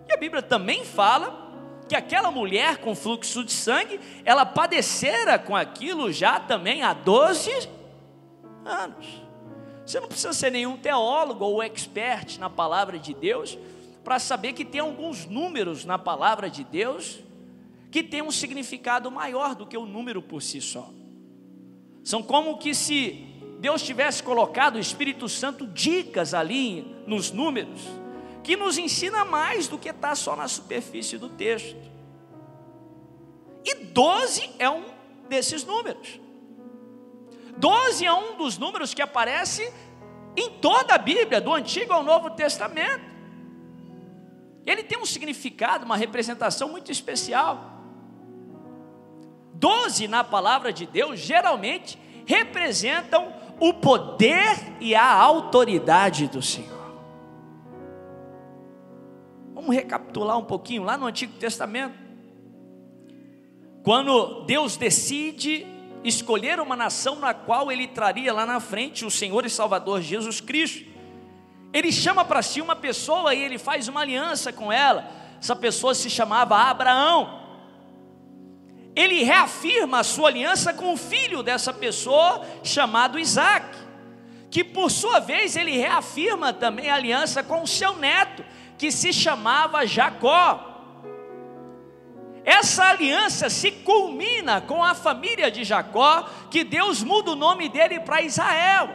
E 0.09 0.11
a 0.11 0.17
Bíblia 0.17 0.41
também 0.41 0.83
fala 0.83 1.46
que 1.87 1.95
aquela 1.95 2.31
mulher 2.31 2.77
com 2.77 2.95
fluxo 2.95 3.43
de 3.43 3.51
sangue, 3.51 3.99
ela 4.25 4.45
padecera 4.45 5.39
com 5.39 5.55
aquilo 5.55 6.11
já 6.11 6.39
também 6.39 6.83
há 6.83 6.93
12 6.93 7.69
anos. 8.65 9.27
Você 9.85 9.99
não 9.99 10.07
precisa 10.07 10.33
ser 10.33 10.51
nenhum 10.51 10.75
teólogo 10.75 11.45
ou 11.45 11.63
expert 11.63 12.37
na 12.39 12.49
palavra 12.49 12.99
de 12.99 13.13
Deus 13.13 13.57
para 14.03 14.19
saber 14.19 14.53
que 14.53 14.65
tem 14.65 14.81
alguns 14.81 15.25
números 15.25 15.85
na 15.85 15.97
palavra 15.97 16.49
de 16.49 16.63
Deus 16.63 17.19
que 17.89 18.03
tem 18.03 18.21
um 18.21 18.31
significado 18.31 19.09
maior 19.09 19.55
do 19.55 19.65
que 19.65 19.77
o 19.77 19.85
número 19.85 20.21
por 20.21 20.41
si 20.41 20.59
só. 20.59 20.89
São 22.03 22.21
como 22.21 22.57
que 22.57 22.73
se 22.73 23.25
Deus 23.59 23.81
tivesse 23.81 24.21
colocado 24.21 24.75
o 24.75 24.79
Espírito 24.79 25.27
Santo 25.27 25.65
dicas 25.65 26.33
ali 26.33 26.85
nos 27.07 27.31
números, 27.31 27.81
que 28.47 28.55
nos 28.55 28.77
ensina 28.77 29.25
mais 29.25 29.67
do 29.67 29.77
que 29.77 29.89
está 29.89 30.15
só 30.15 30.33
na 30.33 30.47
superfície 30.47 31.17
do 31.17 31.27
texto. 31.27 31.75
E 33.65 33.75
12 33.75 34.51
é 34.57 34.69
um 34.69 34.85
desses 35.27 35.65
números. 35.65 36.17
12 37.57 38.05
é 38.05 38.13
um 38.13 38.37
dos 38.37 38.57
números 38.57 38.93
que 38.93 39.01
aparece 39.01 39.69
em 40.33 40.49
toda 40.61 40.95
a 40.95 40.97
Bíblia, 40.97 41.41
do 41.41 41.53
Antigo 41.53 41.91
ao 41.91 42.01
Novo 42.01 42.29
Testamento. 42.29 43.03
Ele 44.65 44.81
tem 44.81 44.97
um 44.97 45.05
significado, 45.05 45.83
uma 45.83 45.97
representação 45.97 46.69
muito 46.69 46.89
especial. 46.89 47.81
Doze 49.55 50.07
na 50.07 50.23
palavra 50.23 50.71
de 50.71 50.85
Deus 50.85 51.19
geralmente 51.19 51.99
representam 52.25 53.35
o 53.59 53.73
poder 53.73 54.77
e 54.79 54.95
a 54.95 55.11
autoridade 55.11 56.29
do 56.29 56.41
Senhor. 56.41 56.76
Vamos 59.67 59.81
recapitular 59.83 60.37
um 60.37 60.45
pouquinho 60.45 60.83
lá 60.83 60.97
no 60.97 61.07
Antigo 61.07 61.33
Testamento. 61.33 61.93
quando 63.83 64.45
Deus 64.45 64.77
decide 64.77 65.67
escolher 66.05 66.59
uma 66.61 66.73
nação 66.75 67.17
na 67.17 67.33
qual 67.33 67.69
ele 67.69 67.85
traria 67.85 68.31
lá 68.31 68.45
na 68.45 68.61
frente 68.61 69.03
o 69.03 69.11
Senhor 69.11 69.45
e 69.45 69.49
Salvador 69.49 70.01
Jesus 70.01 70.39
Cristo. 70.39 70.85
Ele 71.73 71.91
chama 71.91 72.23
para 72.23 72.41
si 72.41 72.61
uma 72.61 72.77
pessoa 72.77 73.33
e 73.33 73.43
ele 73.43 73.57
faz 73.57 73.89
uma 73.89 74.01
aliança 74.01 74.53
com 74.53 74.71
ela. 74.71 75.09
Essa 75.37 75.55
pessoa 75.55 75.93
se 75.93 76.09
chamava 76.09 76.55
Abraão. 76.55 77.41
Ele 78.95 79.23
reafirma 79.23 79.99
a 79.99 80.03
sua 80.03 80.29
aliança 80.29 80.73
com 80.73 80.93
o 80.93 80.97
filho 80.97 81.43
dessa 81.43 81.73
pessoa, 81.73 82.41
chamado 82.63 83.19
Isaac, 83.19 83.77
que 84.49 84.63
por 84.63 84.89
sua 84.89 85.19
vez 85.19 85.57
ele 85.57 85.77
reafirma 85.77 86.53
também 86.53 86.89
a 86.89 86.95
aliança 86.95 87.43
com 87.43 87.63
o 87.63 87.67
seu 87.67 87.97
neto, 87.97 88.45
que 88.77 88.91
se 88.91 89.11
chamava 89.11 89.85
Jacó. 89.85 90.63
Essa 92.45 92.85
aliança 92.85 93.49
se 93.49 93.71
culmina 93.71 94.61
com 94.61 94.83
a 94.83 94.93
família 94.93 95.51
de 95.51 95.63
Jacó, 95.63 96.29
que 96.49 96.63
Deus 96.63 97.03
muda 97.03 97.31
o 97.31 97.35
nome 97.35 97.67
dele 97.67 97.99
para 97.99 98.21
Israel. 98.21 98.89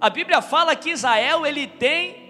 A 0.00 0.10
Bíblia 0.10 0.42
fala 0.42 0.76
que 0.76 0.90
Israel 0.90 1.46
ele 1.46 1.66
tem 1.66 2.24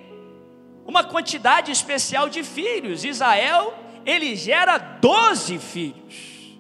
uma 0.87 1.03
quantidade 1.03 1.73
especial 1.73 2.29
de 2.29 2.45
filhos. 2.45 3.05
Israel 3.05 3.75
ele 4.07 4.37
gera 4.37 4.79
doze 4.79 5.59
filhos, 5.59 6.59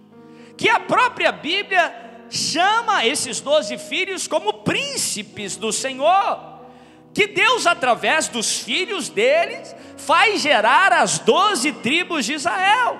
que 0.56 0.68
a 0.68 0.80
própria 0.80 1.30
Bíblia 1.30 2.02
chama 2.30 3.06
esses 3.06 3.40
doze 3.40 3.78
filhos 3.78 4.26
como 4.26 4.52
príncipes 4.64 5.56
do 5.56 5.70
Senhor. 5.72 6.53
Que 7.14 7.28
Deus, 7.28 7.64
através 7.64 8.26
dos 8.26 8.58
filhos 8.58 9.08
deles, 9.08 9.74
faz 9.96 10.42
gerar 10.42 10.92
as 10.92 11.20
doze 11.20 11.70
tribos 11.70 12.24
de 12.24 12.34
Israel. 12.34 12.98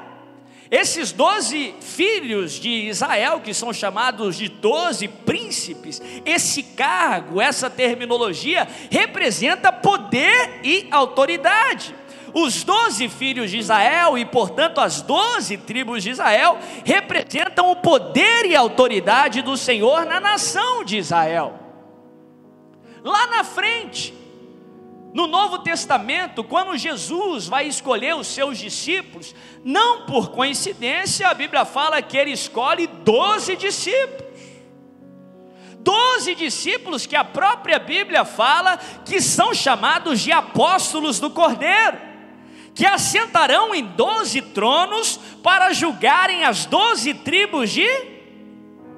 Esses 0.70 1.12
doze 1.12 1.74
filhos 1.80 2.52
de 2.52 2.68
Israel, 2.88 3.40
que 3.40 3.52
são 3.52 3.72
chamados 3.72 4.36
de 4.36 4.48
doze 4.48 5.08
príncipes, 5.08 6.00
esse 6.24 6.62
cargo, 6.62 7.40
essa 7.40 7.68
terminologia, 7.68 8.66
representa 8.90 9.70
poder 9.70 10.60
e 10.62 10.86
autoridade. 10.90 11.94
Os 12.32 12.64
doze 12.64 13.08
filhos 13.08 13.50
de 13.50 13.58
Israel 13.58 14.18
e, 14.18 14.24
portanto, 14.24 14.80
as 14.80 15.00
doze 15.02 15.56
tribos 15.56 16.02
de 16.02 16.10
Israel 16.10 16.58
representam 16.84 17.70
o 17.70 17.76
poder 17.76 18.46
e 18.46 18.56
autoridade 18.56 19.42
do 19.42 19.56
Senhor 19.56 20.04
na 20.04 20.18
nação 20.18 20.82
de 20.84 20.96
Israel. 20.98 21.63
Lá 23.04 23.26
na 23.26 23.44
frente, 23.44 24.14
no 25.12 25.26
Novo 25.26 25.58
Testamento, 25.58 26.42
quando 26.42 26.74
Jesus 26.78 27.46
vai 27.46 27.68
escolher 27.68 28.16
os 28.16 28.26
seus 28.26 28.56
discípulos, 28.56 29.34
não 29.62 30.06
por 30.06 30.30
coincidência, 30.30 31.28
a 31.28 31.34
Bíblia 31.34 31.66
fala 31.66 32.00
que 32.00 32.16
ele 32.16 32.30
escolhe 32.30 32.86
doze 32.86 33.56
discípulos. 33.56 34.24
Doze 35.80 36.34
discípulos 36.34 37.04
que 37.04 37.14
a 37.14 37.22
própria 37.22 37.78
Bíblia 37.78 38.24
fala 38.24 38.78
que 39.04 39.20
são 39.20 39.52
chamados 39.52 40.22
de 40.22 40.32
apóstolos 40.32 41.20
do 41.20 41.28
Cordeiro, 41.28 41.98
que 42.74 42.86
assentarão 42.86 43.74
em 43.74 43.84
doze 43.84 44.40
tronos 44.40 45.20
para 45.42 45.74
julgarem 45.74 46.42
as 46.42 46.64
doze 46.64 47.12
tribos 47.12 47.70
de 47.70 47.86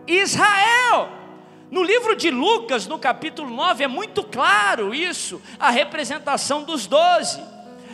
Israel. 0.06 1.15
No 1.70 1.82
livro 1.82 2.14
de 2.14 2.30
Lucas, 2.30 2.86
no 2.86 2.98
capítulo 2.98 3.50
9, 3.50 3.84
é 3.84 3.88
muito 3.88 4.22
claro 4.22 4.94
isso, 4.94 5.42
a 5.58 5.70
representação 5.70 6.62
dos 6.62 6.86
doze. 6.86 7.42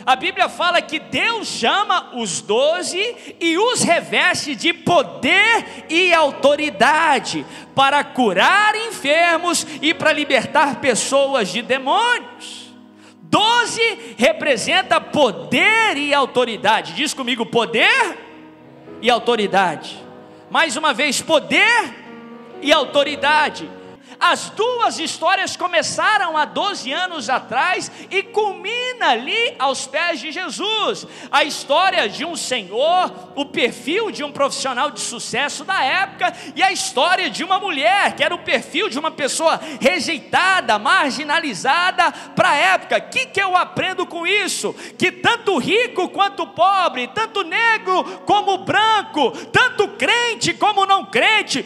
A 0.04 0.16
Bíblia 0.16 0.48
fala 0.48 0.82
que 0.82 0.98
Deus 0.98 1.46
chama 1.46 2.10
os 2.16 2.40
doze 2.40 3.36
e 3.40 3.56
os 3.56 3.82
reveste 3.82 4.54
de 4.56 4.72
poder 4.72 5.86
e 5.88 6.12
autoridade 6.12 7.46
para 7.74 8.02
curar 8.02 8.74
enfermos 8.74 9.64
e 9.80 9.94
para 9.94 10.12
libertar 10.12 10.80
pessoas 10.80 11.48
de 11.50 11.62
demônios. 11.62 12.72
Doze 13.22 14.16
representa 14.18 15.00
poder 15.00 15.96
e 15.96 16.12
autoridade. 16.12 16.94
Diz 16.94 17.14
comigo, 17.14 17.46
poder 17.46 18.18
e 19.00 19.08
autoridade. 19.08 19.96
Mais 20.50 20.76
uma 20.76 20.92
vez, 20.92 21.22
poder 21.22 22.01
e 22.62 22.72
autoridade. 22.72 23.68
As 24.22 24.50
duas 24.50 25.00
histórias 25.00 25.56
começaram 25.56 26.36
há 26.36 26.44
12 26.44 26.92
anos 26.92 27.28
atrás 27.28 27.90
e 28.08 28.22
culmina 28.22 29.08
ali 29.10 29.56
aos 29.58 29.84
pés 29.88 30.20
de 30.20 30.30
Jesus. 30.30 31.08
A 31.28 31.42
história 31.42 32.08
de 32.08 32.24
um 32.24 32.36
senhor, 32.36 33.12
o 33.34 33.46
perfil 33.46 34.12
de 34.12 34.22
um 34.22 34.30
profissional 34.30 34.92
de 34.92 35.00
sucesso 35.00 35.64
da 35.64 35.82
época 35.82 36.32
e 36.54 36.62
a 36.62 36.70
história 36.70 37.28
de 37.28 37.42
uma 37.42 37.58
mulher, 37.58 38.14
que 38.14 38.22
era 38.22 38.32
o 38.32 38.44
perfil 38.44 38.88
de 38.88 38.96
uma 38.96 39.10
pessoa 39.10 39.60
rejeitada, 39.80 40.78
marginalizada 40.78 42.12
para 42.36 42.50
a 42.50 42.56
época. 42.56 42.98
O 42.98 43.10
que, 43.10 43.26
que 43.26 43.42
eu 43.42 43.56
aprendo 43.56 44.06
com 44.06 44.24
isso? 44.24 44.72
Que 44.96 45.10
tanto 45.10 45.58
rico 45.58 46.08
quanto 46.10 46.46
pobre, 46.46 47.08
tanto 47.08 47.42
negro 47.42 48.04
como 48.24 48.58
branco, 48.58 49.32
tanto 49.48 49.88
crente 49.88 50.54
como 50.54 50.86
não 50.86 51.06
crente, 51.06 51.64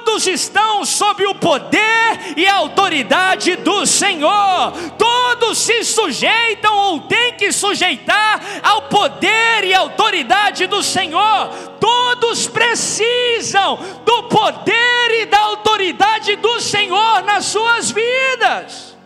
todos 0.00 0.26
estão 0.26 0.84
sob 0.84 1.26
o 1.26 1.34
poder 1.34 2.34
e 2.36 2.46
a 2.46 2.56
autoridade 2.56 3.56
do 3.56 3.86
Senhor, 3.86 4.72
todos 4.96 5.58
se 5.58 5.84
sujeitam 5.84 6.74
ou 6.74 7.00
têm 7.00 7.34
que 7.34 7.52
sujeitar 7.52 8.40
ao 8.62 8.82
poder 8.82 9.64
e 9.64 9.74
autoridade 9.74 10.66
do 10.66 10.82
Senhor, 10.82 11.48
todos 11.78 12.46
precisam 12.46 13.76
do 14.04 14.24
poder 14.24 15.22
e 15.22 15.26
da 15.26 15.40
autoridade 15.40 16.36
do 16.36 16.60
Senhor 16.60 17.22
nas 17.22 17.46
suas 17.46 17.90
vidas, 17.90 18.96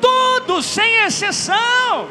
todos 0.00 0.66
sem 0.66 0.96
exceção, 1.04 2.08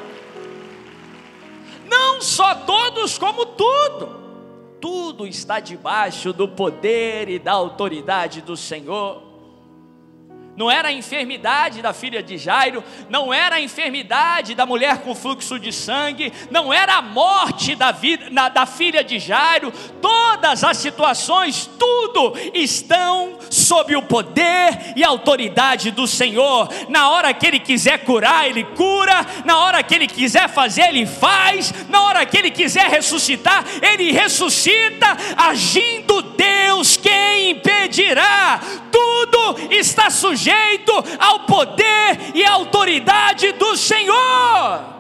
não 1.89 2.21
só 2.21 2.55
todos, 2.55 3.17
como 3.17 3.45
tudo 3.45 4.18
tudo 4.79 5.27
está 5.27 5.59
debaixo 5.59 6.33
do 6.33 6.47
poder 6.47 7.29
e 7.29 7.39
da 7.39 7.51
autoridade 7.51 8.41
do 8.41 8.57
Senhor 8.57 9.28
não 10.59 10.69
era 10.69 10.89
a 10.89 10.91
enfermidade 10.91 11.81
da 11.81 11.93
filha 11.93 12.21
de 12.21 12.37
Jairo, 12.37 12.83
não 13.09 13.33
era 13.33 13.55
a 13.55 13.61
enfermidade 13.61 14.53
da 14.53 14.65
mulher 14.65 14.97
com 14.97 15.15
fluxo 15.15 15.57
de 15.57 15.71
sangue, 15.71 16.33
não 16.51 16.73
era 16.73 16.95
a 16.95 17.01
morte 17.01 17.75
da, 17.75 17.93
vida, 17.93 18.29
na, 18.29 18.49
da 18.49 18.65
filha 18.65 19.01
de 19.01 19.19
Jairo, 19.19 19.71
todas 20.01 20.61
as 20.65 20.75
situações, 20.75 21.65
tudo 21.79 22.33
estão 22.53 23.37
sob 23.49 23.95
o 23.95 24.01
poder 24.01 24.91
e 24.97 25.03
autoridade 25.03 25.91
do 25.91 26.05
Senhor. 26.05 26.67
Na 26.89 27.09
hora 27.09 27.33
que 27.33 27.47
Ele 27.47 27.59
quiser 27.61 27.99
curar, 27.99 28.45
Ele 28.49 28.65
cura, 28.65 29.25
na 29.45 29.59
hora 29.59 29.81
que 29.81 29.95
Ele 29.95 30.07
quiser 30.07 30.49
fazer, 30.49 30.89
Ele 30.89 31.05
faz, 31.05 31.73
na 31.87 32.01
hora 32.01 32.25
que 32.25 32.37
Ele 32.37 32.51
quiser 32.51 32.89
ressuscitar, 32.89 33.63
Ele 33.81 34.11
ressuscita, 34.11 35.07
agindo 35.37 36.21
Deus, 36.21 36.97
quem 36.97 37.51
impedirá? 37.51 38.59
Tudo 38.91 39.28
está 39.71 40.09
sujeito 40.09 40.91
ao 41.19 41.41
poder 41.41 42.35
e 42.35 42.45
autoridade 42.45 43.51
do 43.53 43.75
Senhor. 43.75 44.99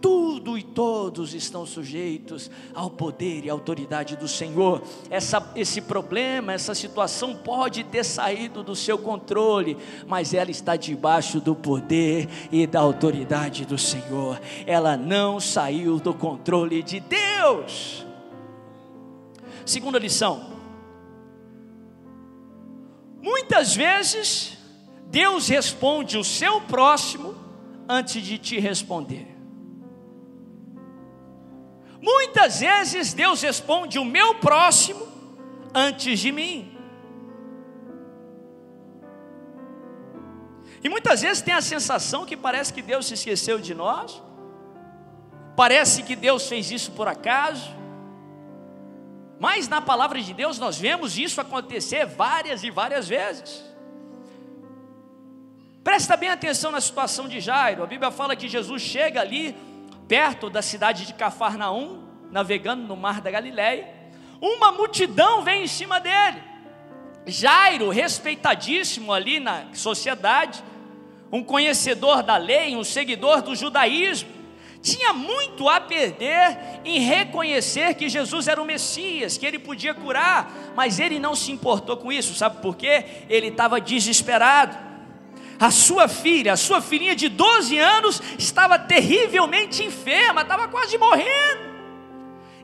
Tudo 0.00 0.56
e 0.56 0.62
todos 0.62 1.34
estão 1.34 1.66
sujeitos 1.66 2.48
ao 2.72 2.88
poder 2.88 3.44
e 3.44 3.50
autoridade 3.50 4.16
do 4.16 4.28
Senhor. 4.28 4.80
Essa, 5.10 5.52
esse 5.56 5.80
problema, 5.80 6.52
essa 6.52 6.72
situação 6.72 7.34
pode 7.34 7.82
ter 7.82 8.04
saído 8.04 8.62
do 8.62 8.76
seu 8.76 8.96
controle, 8.96 9.76
mas 10.06 10.32
ela 10.32 10.52
está 10.52 10.76
debaixo 10.76 11.40
do 11.40 11.54
poder 11.54 12.28
e 12.52 12.64
da 12.64 12.78
autoridade 12.78 13.64
do 13.64 13.76
Senhor. 13.76 14.40
Ela 14.66 14.96
não 14.96 15.40
saiu 15.40 15.98
do 15.98 16.14
controle 16.14 16.80
de 16.80 17.00
Deus. 17.00 18.06
Segunda 19.66 19.98
lição: 19.98 20.57
Muitas 23.20 23.74
vezes, 23.74 24.56
Deus 25.06 25.48
responde 25.48 26.16
o 26.16 26.24
seu 26.24 26.60
próximo 26.62 27.34
antes 27.88 28.22
de 28.22 28.38
te 28.38 28.58
responder. 28.58 29.36
Muitas 32.00 32.60
vezes, 32.60 33.12
Deus 33.12 33.42
responde 33.42 33.98
o 33.98 34.04
meu 34.04 34.36
próximo 34.36 35.06
antes 35.74 36.20
de 36.20 36.30
mim. 36.30 36.78
E 40.82 40.88
muitas 40.88 41.22
vezes 41.22 41.42
tem 41.42 41.54
a 41.54 41.60
sensação 41.60 42.24
que 42.24 42.36
parece 42.36 42.72
que 42.72 42.82
Deus 42.82 43.06
se 43.06 43.14
esqueceu 43.14 43.58
de 43.58 43.74
nós, 43.74 44.22
parece 45.56 46.04
que 46.04 46.14
Deus 46.14 46.46
fez 46.46 46.70
isso 46.70 46.92
por 46.92 47.08
acaso, 47.08 47.68
mas 49.38 49.68
na 49.68 49.80
palavra 49.80 50.20
de 50.20 50.32
Deus 50.32 50.58
nós 50.58 50.78
vemos 50.78 51.16
isso 51.16 51.40
acontecer 51.40 52.06
várias 52.06 52.62
e 52.62 52.70
várias 52.70 53.08
vezes. 53.08 53.64
Presta 55.84 56.16
bem 56.16 56.28
atenção 56.28 56.70
na 56.70 56.80
situação 56.80 57.28
de 57.28 57.40
Jairo. 57.40 57.82
A 57.82 57.86
Bíblia 57.86 58.10
fala 58.10 58.36
que 58.36 58.48
Jesus 58.48 58.82
chega 58.82 59.20
ali 59.20 59.56
perto 60.06 60.50
da 60.50 60.60
cidade 60.60 61.06
de 61.06 61.14
Cafarnaum 61.14 62.08
navegando 62.30 62.86
no 62.86 62.96
mar 62.96 63.20
da 63.20 63.30
Galileia, 63.30 63.88
uma 64.40 64.72
multidão 64.72 65.42
vem 65.42 65.64
em 65.64 65.66
cima 65.66 65.98
dele. 66.00 66.42
Jairo, 67.26 67.90
respeitadíssimo 67.90 69.12
ali 69.12 69.40
na 69.40 69.66
sociedade, 69.74 70.62
um 71.30 71.42
conhecedor 71.42 72.22
da 72.22 72.36
lei, 72.36 72.76
um 72.76 72.84
seguidor 72.84 73.42
do 73.42 73.54
judaísmo, 73.54 74.30
tinha 74.82 75.12
muito 75.12 75.68
a 75.68 75.80
perder 75.80 76.80
em 76.84 77.00
reconhecer 77.00 77.94
que 77.94 78.08
Jesus 78.08 78.48
era 78.48 78.60
o 78.60 78.64
Messias, 78.64 79.36
que 79.36 79.44
ele 79.44 79.58
podia 79.58 79.92
curar, 79.92 80.72
mas 80.76 80.98
ele 80.98 81.18
não 81.18 81.34
se 81.34 81.50
importou 81.50 81.96
com 81.96 82.12
isso, 82.12 82.34
sabe 82.34 82.62
por 82.62 82.76
quê? 82.76 83.04
Ele 83.28 83.48
estava 83.48 83.80
desesperado. 83.80 84.88
A 85.60 85.72
sua 85.72 86.06
filha, 86.06 86.52
a 86.52 86.56
sua 86.56 86.80
filhinha 86.80 87.16
de 87.16 87.28
12 87.28 87.76
anos, 87.76 88.22
estava 88.38 88.78
terrivelmente 88.78 89.84
enferma, 89.84 90.42
estava 90.42 90.68
quase 90.68 90.96
morrendo. 90.96 91.67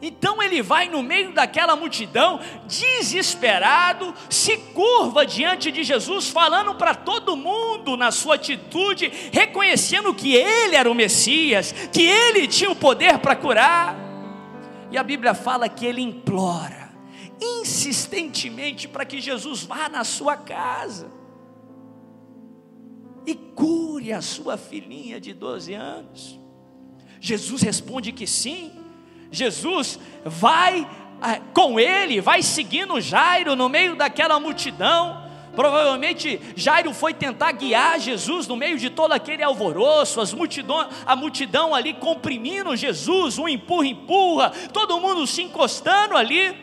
Então 0.06 0.42
ele 0.42 0.60
vai 0.60 0.86
no 0.86 1.02
meio 1.02 1.32
daquela 1.32 1.74
multidão, 1.74 2.38
desesperado, 2.66 4.14
se 4.28 4.54
curva 4.74 5.24
diante 5.24 5.72
de 5.72 5.82
Jesus, 5.82 6.28
falando 6.28 6.74
para 6.74 6.94
todo 6.94 7.34
mundo 7.34 7.96
na 7.96 8.10
sua 8.10 8.34
atitude, 8.34 9.10
reconhecendo 9.32 10.12
que 10.12 10.34
ele 10.34 10.76
era 10.76 10.90
o 10.90 10.94
Messias, 10.94 11.72
que 11.90 12.02
ele 12.02 12.46
tinha 12.46 12.70
o 12.70 12.76
poder 12.76 13.18
para 13.18 13.34
curar. 13.34 13.96
E 14.90 14.98
a 14.98 15.02
Bíblia 15.02 15.32
fala 15.32 15.70
que 15.70 15.86
ele 15.86 16.02
implora 16.02 16.92
insistentemente 17.40 18.86
para 18.86 19.06
que 19.06 19.22
Jesus 19.22 19.62
vá 19.62 19.88
na 19.88 20.04
sua 20.04 20.36
casa 20.36 21.10
e 23.26 23.34
cure 23.34 24.12
a 24.12 24.20
sua 24.20 24.58
filhinha 24.58 25.18
de 25.18 25.32
12 25.32 25.72
anos. 25.72 26.38
Jesus 27.18 27.62
responde 27.62 28.12
que 28.12 28.26
sim. 28.26 28.83
Jesus 29.34 29.98
vai 30.24 30.88
ah, 31.20 31.40
com 31.52 31.80
ele, 31.80 32.20
vai 32.20 32.42
seguindo 32.42 33.00
Jairo 33.00 33.56
no 33.56 33.68
meio 33.68 33.96
daquela 33.96 34.38
multidão. 34.38 35.24
Provavelmente 35.54 36.40
Jairo 36.56 36.92
foi 36.92 37.14
tentar 37.14 37.52
guiar 37.52 37.98
Jesus 37.98 38.46
no 38.46 38.56
meio 38.56 38.78
de 38.78 38.90
todo 38.90 39.12
aquele 39.12 39.42
alvoroço, 39.42 40.20
as 40.20 40.32
multidão, 40.32 40.88
a 41.06 41.16
multidão 41.16 41.74
ali 41.74 41.94
comprimindo 41.94 42.76
Jesus, 42.76 43.38
um 43.38 43.48
empurra, 43.48 43.86
empurra, 43.86 44.52
todo 44.72 45.00
mundo 45.00 45.26
se 45.26 45.42
encostando 45.42 46.16
ali. 46.16 46.62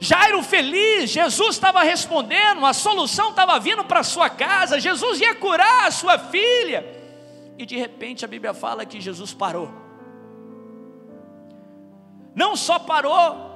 Jairo 0.00 0.42
feliz, 0.44 1.10
Jesus 1.10 1.56
estava 1.56 1.82
respondendo, 1.82 2.64
a 2.64 2.72
solução 2.72 3.30
estava 3.30 3.58
vindo 3.58 3.84
para 3.84 4.04
sua 4.04 4.30
casa, 4.30 4.78
Jesus 4.78 5.20
ia 5.20 5.34
curar 5.34 5.86
a 5.86 5.90
sua 5.90 6.18
filha. 6.18 6.86
E 7.56 7.66
de 7.66 7.76
repente 7.76 8.24
a 8.24 8.28
Bíblia 8.28 8.54
fala 8.54 8.86
que 8.86 9.00
Jesus 9.00 9.34
parou 9.34 9.87
não 12.38 12.54
só 12.54 12.78
parou, 12.78 13.48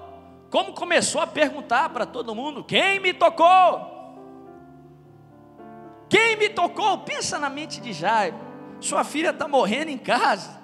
como 0.51 0.73
começou 0.73 1.21
a 1.21 1.27
perguntar 1.27 1.91
para 1.91 2.05
todo 2.05 2.35
mundo: 2.35 2.65
quem 2.65 2.99
me 2.99 3.15
tocou? 3.15 3.93
Quem 6.09 6.37
me 6.37 6.49
tocou? 6.49 6.99
Pensa 6.99 7.39
na 7.39 7.49
mente 7.49 7.81
de 7.81 7.93
Jairo. 7.93 8.37
Sua 8.81 9.05
filha 9.05 9.31
está 9.31 9.47
morrendo 9.47 9.93
em 9.93 9.97
casa. 9.97 10.61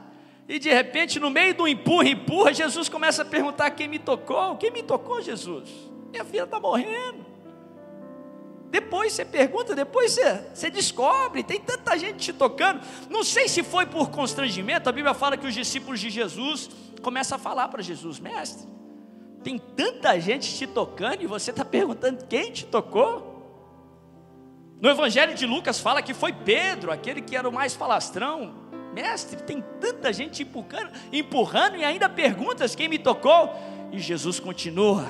E 0.48 0.58
de 0.58 0.68
repente, 0.68 1.20
no 1.20 1.30
meio 1.30 1.54
do 1.54 1.68
empurra, 1.68 2.08
empurra, 2.08 2.52
Jesus 2.52 2.88
começa 2.88 3.22
a 3.22 3.24
perguntar: 3.24 3.70
quem 3.70 3.86
me 3.86 4.00
tocou? 4.00 4.56
Quem 4.56 4.72
me 4.72 4.82
tocou, 4.82 5.22
Jesus? 5.22 5.70
Minha 6.10 6.24
filha 6.24 6.42
está 6.42 6.58
morrendo. 6.58 7.24
Depois 8.70 9.12
você 9.12 9.24
pergunta, 9.24 9.74
depois 9.74 10.12
você, 10.12 10.44
você 10.52 10.68
descobre, 10.68 11.42
tem 11.42 11.58
tanta 11.60 11.96
gente 11.96 12.18
te 12.18 12.32
tocando. 12.32 12.82
Não 13.08 13.24
sei 13.24 13.48
se 13.48 13.62
foi 13.62 13.86
por 13.86 14.10
constrangimento, 14.10 14.88
a 14.88 14.92
Bíblia 14.92 15.14
fala 15.14 15.36
que 15.38 15.46
os 15.46 15.54
discípulos 15.54 16.00
de 16.00 16.10
Jesus 16.10 16.68
começam 17.00 17.36
a 17.36 17.38
falar 17.38 17.68
para 17.68 17.82
Jesus: 17.82 18.18
Mestre, 18.18 18.66
tem 19.42 19.58
tanta 19.58 20.18
gente 20.20 20.54
te 20.54 20.66
tocando 20.66 21.22
e 21.22 21.26
você 21.26 21.50
está 21.50 21.64
perguntando 21.64 22.24
quem 22.26 22.52
te 22.52 22.66
tocou? 22.66 23.28
No 24.80 24.88
Evangelho 24.88 25.34
de 25.34 25.46
Lucas 25.46 25.80
fala 25.80 26.02
que 26.02 26.14
foi 26.14 26.32
Pedro, 26.32 26.92
aquele 26.92 27.20
que 27.20 27.36
era 27.36 27.48
o 27.48 27.52
mais 27.52 27.74
falastrão. 27.74 28.54
Mestre, 28.94 29.42
tem 29.42 29.62
tanta 29.80 30.12
gente 30.12 30.42
empurrando, 30.42 30.90
empurrando 31.12 31.76
e 31.76 31.84
ainda 31.84 32.08
perguntas 32.08 32.74
quem 32.74 32.88
me 32.88 32.98
tocou? 32.98 33.54
E 33.92 33.98
Jesus 33.98 34.38
continua: 34.40 35.06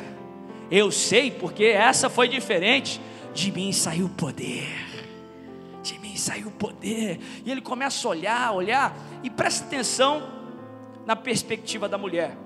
Eu 0.71 0.91
sei 0.91 1.31
porque 1.31 1.65
essa 1.65 2.09
foi 2.09 2.29
diferente 2.29 3.01
de 3.35 3.53
mim 3.53 3.73
saiu 3.73 4.09
poder. 4.09 4.67
De 5.83 5.99
mim 5.99 6.17
saiu 6.17 6.51
poder. 6.51 7.21
E 7.45 7.51
ele 7.51 7.61
começa 7.61 8.07
a 8.07 8.11
olhar, 8.11 8.53
olhar, 8.53 8.97
e 9.23 9.31
presta 9.31 9.65
atenção 9.65 10.38
na 11.09 11.17
perspectiva 11.17 11.89
da 11.89 11.97
mulher. 11.97 12.37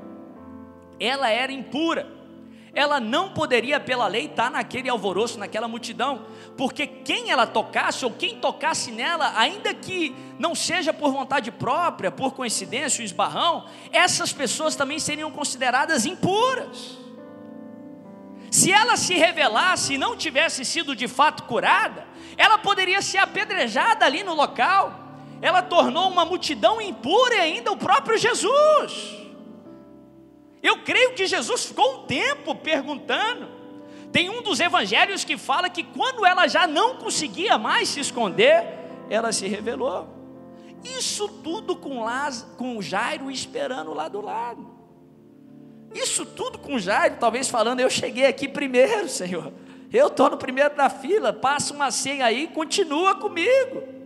Ela 1.01 1.29
era 1.29 1.51
impura. 1.51 2.07
Ela 2.73 3.01
não 3.01 3.31
poderia, 3.31 3.81
pela 3.81 4.07
lei, 4.07 4.27
estar 4.27 4.53
naquele 4.53 4.89
alvoroço, 4.89 5.37
naquela 5.37 5.67
multidão, 5.67 6.25
porque 6.57 6.87
quem 6.87 7.33
ela 7.33 7.45
tocasse, 7.45 8.05
ou 8.05 8.13
quem 8.13 8.39
tocasse 8.39 8.93
nela, 8.93 9.33
ainda 9.37 9.75
que 9.75 10.15
não 10.39 10.55
seja 10.55 10.93
por 10.93 11.11
vontade 11.11 11.51
própria, 11.51 12.13
por 12.13 12.35
coincidência, 12.35 13.03
o 13.03 13.05
esbarrão, 13.05 13.67
essas 13.91 14.33
pessoas 14.33 14.77
também 14.77 15.01
seriam 15.01 15.33
consideradas 15.33 16.07
impuras. 16.07 16.97
Se 18.49 18.71
ela 18.71 18.97
se 18.97 19.15
revelasse 19.15 19.95
e 19.95 19.99
não 19.99 20.17
tivesse 20.17 20.65
sido 20.65 20.95
de 20.95 21.09
fato 21.09 21.43
curada, 21.43 22.07
ela 22.37 22.59
poderia 22.59 23.03
ser 23.03 23.19
apedrejada 23.19 24.07
ali 24.07 24.23
no 24.23 24.35
local. 24.35 25.02
Ela 25.43 25.61
tornou 25.61 26.09
uma 26.09 26.25
multidão 26.25 26.81
impura 26.81 27.35
e 27.35 27.41
ainda 27.41 27.73
o 27.73 27.77
próprio 27.77 28.17
Jesus. 28.17 29.19
Eu 30.63 30.85
creio 30.85 31.15
que 31.15 31.27
Jesus 31.27 31.65
ficou 31.65 31.97
um 31.97 32.07
tempo 32.07 32.55
perguntando. 32.55 33.49
Tem 34.13 34.31
um 34.31 34.41
dos 34.41 34.61
evangelhos 34.61 35.25
que 35.25 35.37
fala 35.37 35.69
que 35.69 35.83
quando 35.83 36.25
ela 36.25 36.47
já 36.47 36.69
não 36.69 36.97
conseguia 36.97 37.59
mais 37.59 37.89
se 37.89 37.99
esconder, 37.99 38.65
ela 39.11 39.33
se 39.33 39.49
revelou. 39.49 40.09
Isso 40.85 41.27
tudo 41.27 41.75
com, 41.75 42.05
Lázaro, 42.05 42.53
com 42.57 42.81
Jairo 42.81 43.29
esperando 43.29 43.93
lá 43.93 44.07
do 44.07 44.21
lado. 44.21 44.71
Isso 45.93 46.25
tudo 46.25 46.59
com 46.59 46.79
Jairo, 46.79 47.17
talvez 47.19 47.49
falando, 47.49 47.81
eu 47.81 47.91
cheguei 47.91 48.27
aqui 48.27 48.47
primeiro, 48.47 49.09
Senhor. 49.09 49.53
Eu 49.93 50.07
estou 50.07 50.31
no 50.31 50.37
primeiro 50.37 50.75
da 50.77 50.89
fila, 50.89 51.33
passa 51.33 51.75
uma 51.75 51.91
senha 51.91 52.27
aí, 52.27 52.47
continua 52.47 53.17
comigo. 53.17 54.02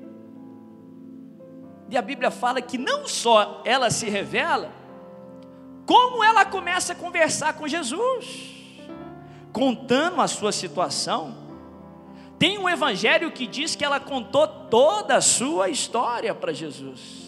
E 1.88 1.96
a 1.96 2.02
Bíblia 2.02 2.30
fala 2.30 2.60
que 2.60 2.76
não 2.76 3.06
só 3.06 3.62
ela 3.64 3.90
se 3.90 4.08
revela, 4.08 4.70
como 5.86 6.22
ela 6.22 6.44
começa 6.44 6.92
a 6.92 6.96
conversar 6.96 7.54
com 7.54 7.68
Jesus, 7.68 8.54
contando 9.52 10.20
a 10.20 10.26
sua 10.26 10.50
situação. 10.50 11.46
Tem 12.38 12.58
um 12.58 12.68
evangelho 12.68 13.30
que 13.30 13.46
diz 13.46 13.74
que 13.74 13.84
ela 13.84 14.00
contou 14.00 14.46
toda 14.46 15.16
a 15.16 15.20
sua 15.20 15.68
história 15.68 16.34
para 16.34 16.52
Jesus. 16.52 17.24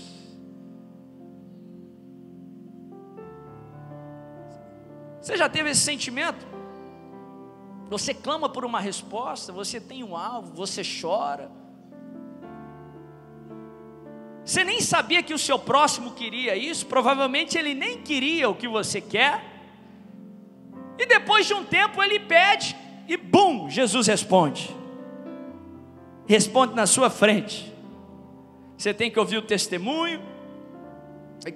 Você 5.21 5.37
já 5.37 5.49
teve 5.49 5.71
esse 5.71 5.83
sentimento? 5.83 6.47
Você 7.89 8.13
clama 8.13 8.49
por 8.49 8.65
uma 8.65 8.81
resposta, 8.81 9.53
você 9.53 9.81
tem 9.81 10.03
um 10.05 10.17
alvo, 10.17 10.53
você 10.53 10.83
chora. 10.83 11.51
Você 14.49 14.65
nem 14.65 14.81
sabia 14.81 15.23
que 15.23 15.35
o 15.35 15.39
seu 15.39 15.59
próximo 15.59 16.13
queria 16.13 16.57
isso, 16.57 16.87
provavelmente 16.87 17.59
ele 17.59 17.75
nem 17.75 18.01
queria 18.01 18.49
o 18.49 18.55
que 18.55 18.67
você 18.67 18.99
quer. 18.99 19.45
E 20.99 21.05
depois 21.05 21.47
de 21.47 21.53
um 21.53 21.67
tempo 21.67 22.03
ele 22.03 22.19
pede 22.19 22.75
e 23.07 23.15
bum, 23.15 23.69
Jesus 23.69 24.07
responde. 24.07 24.75
Responde 26.27 26.75
na 26.75 26.87
sua 26.87 27.11
frente. 27.11 27.71
Você 28.75 28.95
tem 28.95 29.11
que 29.11 29.21
ouvir 29.21 29.37
o 29.37 29.43
testemunho. 29.43 30.23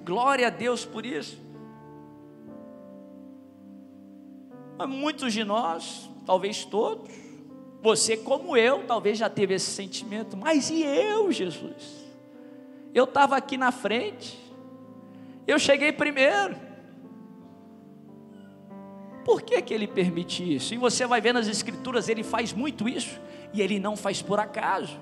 Glória 0.05 0.49
a 0.49 0.51
Deus 0.51 0.85
por 0.85 1.07
isso. 1.07 1.41
Mas 4.77 4.89
muitos 4.91 5.33
de 5.33 5.45
nós, 5.45 6.11
talvez 6.27 6.67
todos, 6.67 7.11
você 7.83 8.19
como 8.19 8.55
eu, 8.55 8.85
talvez 8.87 9.17
já 9.17 9.31
teve 9.31 9.55
esse 9.55 9.71
sentimento, 9.71 10.37
mas 10.37 10.69
e 10.69 10.83
eu, 10.83 11.33
Jesus? 11.33 12.02
Eu 12.95 13.05
estava 13.05 13.37
aqui 13.37 13.57
na 13.57 13.73
frente, 13.73 14.39
eu 15.47 15.59
cheguei 15.59 15.93
primeiro. 15.93 16.57
Por 19.25 19.43
que, 19.43 19.63
que 19.63 19.73
ele 19.73 19.87
permite 19.87 20.57
isso? 20.57 20.75
E 20.75 20.77
você 20.77 21.07
vai 21.07 21.21
ver 21.21 21.33
nas 21.33 21.47
Escrituras, 21.47 22.09
ele 22.09 22.23
faz 22.23 22.53
muito 22.53 22.89
isso, 22.89 23.21
e 23.53 23.63
ele 23.63 23.79
não 23.79 23.97
faz 23.97 24.21
por 24.21 24.41
acaso, 24.41 24.99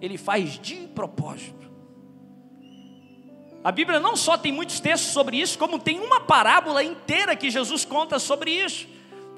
ele 0.00 0.16
faz 0.16 0.58
de 0.58 0.86
propósito. 0.88 1.66
A 3.64 3.72
Bíblia 3.72 3.98
não 3.98 4.14
só 4.14 4.38
tem 4.38 4.52
muitos 4.52 4.78
textos 4.78 5.12
sobre 5.12 5.38
isso, 5.38 5.58
como 5.58 5.78
tem 5.78 5.98
uma 5.98 6.20
parábola 6.20 6.84
inteira 6.84 7.34
que 7.34 7.50
Jesus 7.50 7.84
conta 7.84 8.18
sobre 8.18 8.50
isso 8.52 8.86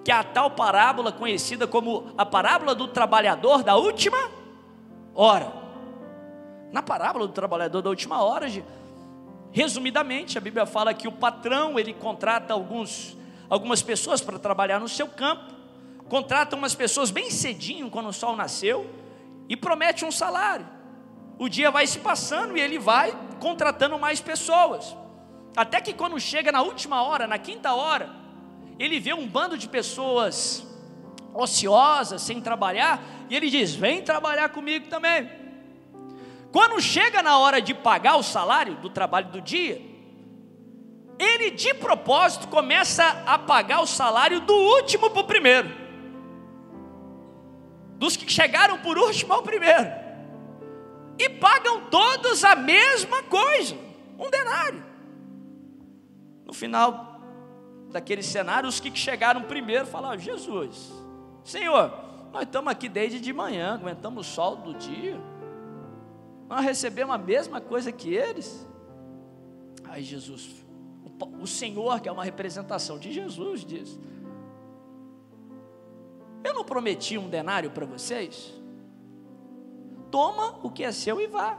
que 0.09 0.13
é 0.13 0.15
a 0.15 0.25
tal 0.25 0.53
parábola 0.53 1.13
conhecida 1.13 1.67
como 1.67 2.15
a 2.17 2.25
parábola 2.25 2.75
do 2.75 2.89
trabalhador 2.89 3.63
da 3.63 3.77
última 3.77 4.17
hora. 5.15 5.53
Na 6.73 6.83
parábola 6.83 7.27
do 7.27 7.33
trabalhador 7.33 7.83
da 7.83 7.91
última 7.91 8.23
hora, 8.23 8.47
resumidamente, 9.51 10.37
a 10.37 10.41
Bíblia 10.41 10.67
fala 10.67 10.93
que 10.93 11.09
o 11.09 11.13
patrão 11.13 11.79
ele 11.79 11.95
contrata 11.95 12.53
alguns, 12.53 13.17
algumas 13.49 13.83
pessoas 13.83 14.21
para 14.21 14.39
trabalhar 14.39 14.79
no 14.79 14.89
seu 14.89 15.09
campo, 15.09 15.55
contrata 16.09 16.57
umas 16.57 16.75
pessoas 16.75 17.11
bem 17.11 17.31
cedinho 17.31 17.91
quando 17.91 18.09
o 18.09 18.13
sol 18.13 18.37
nasceu 18.37 18.89
e 19.49 19.57
promete 19.57 20.05
um 20.05 20.13
salário. 20.13 20.67
O 21.39 21.49
dia 21.49 21.71
vai 21.71 21.87
se 21.87 22.01
passando 22.01 22.57
e 22.57 22.61
ele 22.61 22.79
vai 22.79 23.17
contratando 23.41 23.99
mais 23.99 24.21
pessoas. 24.21 24.97
Até 25.57 25.81
que 25.81 25.95
quando 25.95 26.19
chega 26.21 26.53
na 26.53 26.63
última 26.63 27.03
hora, 27.03 27.27
na 27.27 27.39
quinta 27.39 27.73
hora, 27.75 28.11
ele 28.79 29.01
vê 29.01 29.15
um 29.15 29.27
bando 29.27 29.57
de 29.57 29.69
pessoas 29.69 30.67
ociosas, 31.35 32.23
sem 32.23 32.41
trabalhar, 32.41 33.01
e 33.31 33.37
ele 33.37 33.49
diz: 33.51 33.75
Vem 33.75 34.03
trabalhar 34.03 34.49
comigo 34.51 34.89
também. 34.89 35.38
Quando 36.53 36.81
chega 36.81 37.23
na 37.23 37.39
hora 37.39 37.61
de 37.61 37.75
pagar 37.75 38.17
o 38.17 38.23
salário 38.23 38.77
do 38.77 38.89
trabalho 38.89 39.31
do 39.31 39.41
dia, 39.41 39.81
ele 41.19 41.51
de 41.51 41.75
propósito 41.75 42.49
começa 42.49 43.05
a 43.27 43.39
pagar 43.39 43.81
o 43.81 43.87
salário 43.87 44.41
do 44.41 44.55
último 44.55 45.11
para 45.11 45.21
o 45.21 45.27
primeiro, 45.27 45.69
dos 47.97 48.17
que 48.17 48.31
chegaram 48.31 48.79
por 48.79 48.97
último 48.97 49.35
ao 49.35 49.43
primeiro, 49.43 49.91
e 51.19 51.29
pagam 51.29 51.87
todos 51.91 52.45
a 52.45 52.55
mesma 52.55 53.23
coisa, 53.25 53.77
um 54.19 54.31
denário. 54.31 54.87
No 56.47 56.55
final 56.55 57.21
daquele 57.91 58.23
cenário, 58.23 58.69
os 58.69 58.81
que 58.81 58.97
chegaram 58.97 59.43
primeiro 59.43 59.87
falaram: 59.87 60.19
Jesus, 60.19 60.93
Senhor, 61.45 61.93
nós 62.33 62.45
estamos 62.45 62.71
aqui 62.71 62.89
desde 62.89 63.21
de 63.21 63.33
manhã, 63.33 63.75
aguentamos 63.75 64.27
o 64.27 64.31
sol 64.31 64.57
do 64.57 64.73
dia 64.75 65.21
nós 66.49 66.65
recebemos 66.65 67.15
a 67.15 67.19
mesma 67.19 67.61
coisa 67.61 67.93
que 67.93 68.15
eles. 68.15 68.67
Aí 69.85 70.03
Jesus, 70.03 70.65
o, 71.41 71.47
Senhor, 71.47 72.01
que 72.01 72.09
é 72.09 72.13
uma 72.13 72.25
representação 72.25 72.99
de 72.99 73.13
Jesus, 73.13 73.65
diz: 73.65 73.99
Eu 76.43 76.55
não 76.55 76.65
prometi 76.65 77.19
um 77.19 77.29
denário 77.29 77.71
para 77.71 77.85
vocês? 77.85 78.55
Toma 80.11 80.59
o 80.63 80.71
que 80.71 80.83
é 80.83 80.91
seu 80.91 81.21
e 81.21 81.27
vá. 81.27 81.59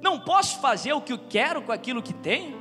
Não 0.00 0.18
posso 0.18 0.58
fazer 0.60 0.94
o 0.94 1.02
que 1.02 1.12
eu 1.12 1.18
quero 1.28 1.60
com 1.60 1.72
aquilo 1.72 2.02
que 2.02 2.14
tenho? 2.14 2.58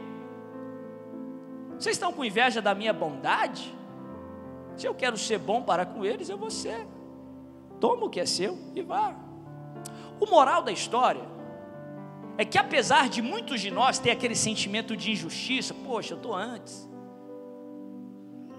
Vocês 1.78 1.96
estão 1.96 2.12
com 2.12 2.26
inveja 2.26 2.62
da 2.62 2.76
minha 2.76 2.92
bondade? 2.92 3.74
Se 4.76 4.86
eu 4.86 4.94
quero 4.94 5.18
ser 5.18 5.40
bom 5.40 5.62
para 5.62 5.86
com 5.86 6.04
eles, 6.04 6.28
eu 6.28 6.38
vou 6.38 6.52
ser. 6.52 6.86
Toma 7.80 8.08
o 8.08 8.10
que 8.10 8.20
é 8.20 8.26
seu 8.26 8.58
e 8.76 8.82
vá. 8.82 9.29
O 10.20 10.26
moral 10.26 10.62
da 10.62 10.72
história 10.72 11.24
é 12.38 12.46
que 12.46 12.58
apesar 12.58 13.10
de 13.10 13.22
muitos 13.22 13.60
de 13.62 13.70
nós 13.70 14.00
ter 14.00 14.12
aquele 14.12 14.36
sentimento 14.36 14.96
de 14.96 15.12
injustiça, 15.12 15.74
poxa, 15.74 16.14
eu 16.14 16.18
estou 16.18 16.34
antes. 16.34 16.90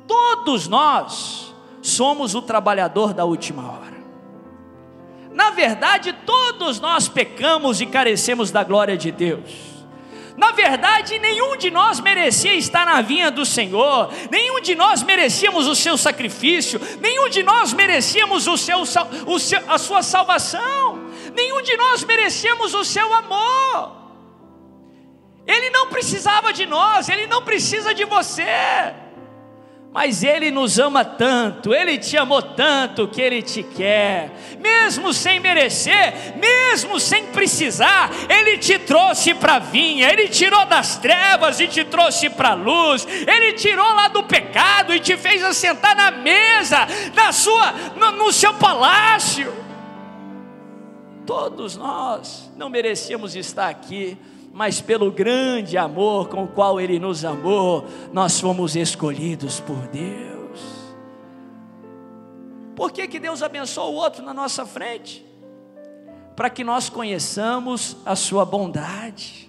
Todos 0.06 0.68
nós 0.68 1.54
somos 1.80 2.34
o 2.34 2.42
trabalhador 2.42 3.14
da 3.14 3.24
última 3.24 3.70
hora. 3.70 4.00
Na 5.32 5.50
verdade, 5.50 6.12
todos 6.26 6.80
nós 6.80 7.08
pecamos 7.08 7.80
e 7.80 7.86
carecemos 7.86 8.50
da 8.50 8.64
glória 8.64 8.96
de 8.96 9.10
Deus. 9.10 9.70
Na 10.36 10.52
verdade, 10.52 11.18
nenhum 11.18 11.56
de 11.56 11.70
nós 11.70 12.00
merecia 12.00 12.54
estar 12.54 12.86
na 12.86 13.00
vinha 13.00 13.30
do 13.30 13.44
Senhor, 13.44 14.10
nenhum 14.30 14.60
de 14.60 14.74
nós 14.74 15.02
merecíamos 15.02 15.66
o 15.66 15.74
seu 15.74 15.96
sacrifício, 15.96 16.80
nenhum 17.00 17.28
de 17.28 17.42
nós 17.42 17.72
merecíamos 17.72 18.46
o 18.46 18.56
seu, 18.56 18.80
o 18.80 19.38
seu, 19.38 19.60
a 19.68 19.78
sua 19.78 20.02
salvação, 20.02 20.99
nenhum 21.34 21.62
de 21.62 21.76
nós 21.76 22.04
merecíamos 22.04 22.74
o 22.74 22.84
seu 22.84 23.12
amor. 23.12 24.00
Ele 25.46 25.70
não 25.70 25.88
precisava 25.88 26.52
de 26.52 26.66
nós, 26.66 27.08
ele 27.08 27.26
não 27.26 27.42
precisa 27.42 27.94
de 27.94 28.04
você. 28.04 28.44
Mas 29.92 30.22
Ele 30.22 30.52
nos 30.52 30.78
ama 30.78 31.04
tanto, 31.04 31.74
Ele 31.74 31.98
te 31.98 32.16
amou 32.16 32.40
tanto 32.40 33.08
que 33.08 33.20
Ele 33.20 33.42
te 33.42 33.62
quer, 33.62 34.30
mesmo 34.60 35.12
sem 35.12 35.40
merecer, 35.40 36.36
mesmo 36.36 37.00
sem 37.00 37.26
precisar, 37.26 38.08
Ele 38.28 38.56
te 38.56 38.78
trouxe 38.78 39.34
para 39.34 39.56
a 39.56 39.58
vinha, 39.58 40.08
Ele 40.08 40.28
tirou 40.28 40.64
das 40.66 40.96
trevas 40.98 41.58
e 41.58 41.66
te 41.66 41.82
trouxe 41.82 42.30
para 42.30 42.50
a 42.50 42.54
luz, 42.54 43.04
Ele 43.26 43.54
tirou 43.54 43.92
lá 43.92 44.06
do 44.06 44.22
pecado 44.22 44.94
e 44.94 45.00
te 45.00 45.16
fez 45.16 45.42
assentar 45.42 45.96
na 45.96 46.12
mesa, 46.12 46.86
na 47.12 47.32
sua, 47.32 47.72
no, 47.96 48.12
no 48.12 48.32
seu 48.32 48.54
palácio. 48.54 49.69
Todos 51.30 51.76
nós 51.76 52.50
não 52.56 52.68
merecíamos 52.68 53.36
estar 53.36 53.68
aqui, 53.68 54.18
mas 54.52 54.80
pelo 54.80 55.12
grande 55.12 55.78
amor 55.78 56.28
com 56.28 56.42
o 56.42 56.48
qual 56.48 56.80
Ele 56.80 56.98
nos 56.98 57.24
amou, 57.24 57.84
nós 58.12 58.40
fomos 58.40 58.74
escolhidos 58.74 59.60
por 59.60 59.86
Deus. 59.86 60.60
Por 62.74 62.90
que, 62.90 63.06
que 63.06 63.20
Deus 63.20 63.44
abençoou 63.44 63.94
o 63.94 63.96
outro 63.96 64.24
na 64.24 64.34
nossa 64.34 64.66
frente? 64.66 65.24
Para 66.34 66.50
que 66.50 66.64
nós 66.64 66.88
conheçamos 66.88 67.96
a 68.04 68.16
Sua 68.16 68.44
bondade. 68.44 69.48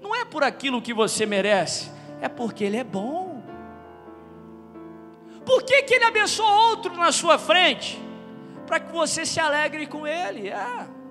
Não 0.00 0.16
é 0.16 0.24
por 0.24 0.42
aquilo 0.42 0.82
que 0.82 0.92
você 0.92 1.24
merece, 1.24 1.88
é 2.20 2.28
porque 2.28 2.64
Ele 2.64 2.78
é 2.78 2.84
bom. 2.84 3.40
Por 5.46 5.62
que, 5.62 5.84
que 5.84 5.94
Ele 5.94 6.04
abençoou 6.04 6.70
outro 6.70 6.96
na 6.96 7.12
sua 7.12 7.38
frente? 7.38 8.02
Para 8.66 8.80
que 8.80 8.92
você 8.92 9.24
se 9.24 9.38
alegre 9.38 9.86
com 9.86 10.04
Ele. 10.04 10.48
É 10.48 11.01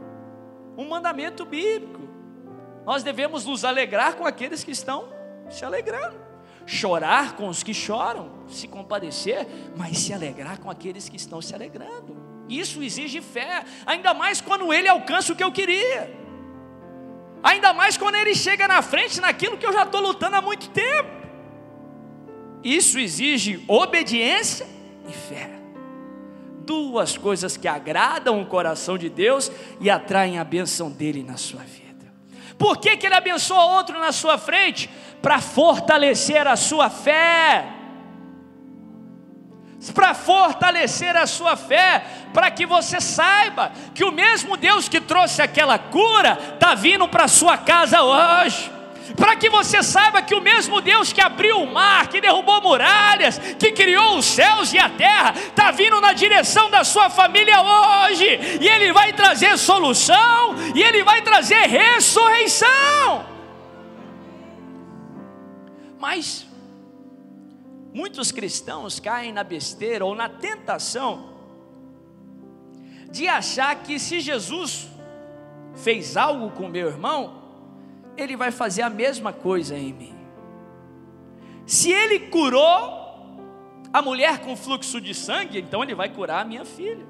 um 0.78 0.88
mandamento 0.88 1.46
bíblico. 1.46 2.02
Nós 2.86 3.04
devemos 3.04 3.46
nos 3.46 3.64
alegrar 3.64 4.16
com 4.16 4.26
aqueles 4.26 4.64
que 4.64 4.72
estão 4.72 5.10
se 5.50 5.64
alegrando, 5.66 6.18
chorar 6.66 7.36
com 7.36 7.48
os 7.48 7.62
que 7.62 7.74
choram, 7.74 8.32
se 8.48 8.68
compadecer, 8.68 9.48
mas 9.76 9.98
se 9.98 10.14
alegrar 10.14 10.60
com 10.60 10.70
aqueles 10.70 11.08
que 11.08 11.18
estão 11.18 11.42
se 11.42 11.54
alegrando. 11.54 12.18
Isso 12.50 12.82
exige 12.82 13.22
fé, 13.22 13.64
ainda 13.86 14.14
mais 14.14 14.42
quando 14.42 14.74
ele 14.74 14.88
alcança 14.88 15.32
o 15.32 15.36
que 15.36 15.44
eu 15.44 15.52
queria, 15.52 16.14
ainda 17.44 17.74
mais 17.74 17.98
quando 17.98 18.16
ele 18.16 18.36
chega 18.36 18.68
na 18.68 18.82
frente 18.82 19.22
naquilo 19.22 19.58
que 19.58 19.66
eu 19.66 19.74
já 19.74 19.84
estou 19.84 20.02
lutando 20.02 20.36
há 20.36 20.42
muito 20.42 20.70
tempo. 20.70 21.22
Isso 22.64 23.00
exige 23.00 23.64
obediência 23.68 24.68
e 25.08 25.14
fé. 25.14 25.61
Duas 26.66 27.18
coisas 27.18 27.58
que 27.58 27.68
agradam 27.68 28.42
o 28.42 28.46
coração 28.46 28.98
de 28.98 29.10
Deus 29.10 29.52
e 29.80 29.90
atraem 29.90 30.40
a 30.40 30.44
bênção 30.44 30.90
dele 30.90 31.24
na 31.24 31.38
sua 31.38 31.62
vida. 31.62 32.12
Por 32.58 32.78
que, 32.78 32.98
que 32.98 33.06
ele 33.06 33.16
abençoa 33.16 33.78
outro 33.78 34.00
na 34.00 34.12
sua 34.12 34.38
frente? 34.38 34.90
Para 35.22 35.40
fortalecer 35.40 36.48
a 36.48 36.56
sua 36.56 36.90
fé. 36.90 37.66
Para 39.94 40.14
fortalecer 40.14 41.18
a 41.18 41.26
sua 41.26 41.56
fé, 41.56 42.06
para 42.32 42.52
que 42.52 42.68
você 42.68 43.02
saiba 43.02 43.72
que 43.96 44.04
o 44.04 44.12
mesmo 44.12 44.56
Deus 44.56 44.88
que 44.88 45.02
trouxe 45.02 45.42
aquela 45.42 45.80
cura 45.80 46.38
está 46.54 46.76
vindo 46.76 47.08
para 47.08 47.28
sua 47.28 47.58
casa 47.58 48.04
hoje 48.04 48.81
para 49.16 49.36
que 49.36 49.50
você 49.50 49.84
saiba 49.84 50.22
que 50.22 50.36
o 50.36 50.42
mesmo 50.42 50.82
Deus 50.82 51.12
que 51.12 51.22
abriu 51.22 51.62
o 51.62 51.72
mar, 51.72 52.08
que 52.08 52.22
derrubou 52.22 52.62
muralhas, 52.62 53.38
que 53.38 53.72
criou 53.72 54.18
os 54.18 54.26
céus 54.26 54.74
e 54.74 54.78
a 54.80 54.90
terra, 54.90 55.34
está 55.36 55.72
vindo 55.72 56.00
na 56.00 56.14
direção 56.14 56.70
da 56.70 56.84
sua 56.84 57.10
família 57.10 57.62
hoje, 57.62 58.26
e 58.62 58.68
Ele 58.68 58.94
vai 58.94 59.14
trazer 59.14 59.58
solução, 59.58 60.56
e 60.76 60.82
Ele 60.82 61.04
vai 61.04 61.22
trazer 61.22 61.68
ressurreição. 61.68 63.26
Mas 66.00 66.48
muitos 67.94 68.32
cristãos 68.32 69.00
caem 69.00 69.32
na 69.32 69.44
besteira 69.44 70.06
ou 70.06 70.16
na 70.16 70.30
tentação 70.30 71.30
de 73.12 73.28
achar 73.28 73.76
que 73.84 74.00
se 74.00 74.22
Jesus 74.22 74.88
fez 75.76 76.16
algo 76.16 76.52
com 76.52 76.68
meu 76.68 76.88
irmão, 76.88 77.41
ele 78.24 78.36
vai 78.36 78.52
fazer 78.52 78.82
a 78.82 78.90
mesma 78.90 79.34
coisa 79.34 79.78
em 79.78 79.94
mim. 79.94 80.16
Se 81.66 81.92
ele 81.92 82.20
curou 82.20 83.02
a 83.94 84.02
mulher 84.02 84.40
com 84.40 84.56
fluxo 84.56 85.00
de 85.00 85.14
sangue, 85.14 85.60
então 85.60 85.84
ele 85.84 85.96
vai 85.96 86.10
curar 86.10 86.42
a 86.42 86.46
minha 86.46 86.66
filha. 86.66 87.06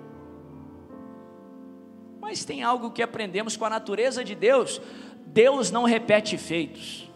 Mas 2.20 2.46
tem 2.46 2.64
algo 2.64 2.92
que 2.92 3.02
aprendemos 3.02 3.58
com 3.58 3.66
a 3.66 3.70
natureza 3.70 4.24
de 4.24 4.36
Deus: 4.36 4.82
Deus 5.26 5.72
não 5.72 5.84
repete 5.84 6.38
feitos. 6.38 7.10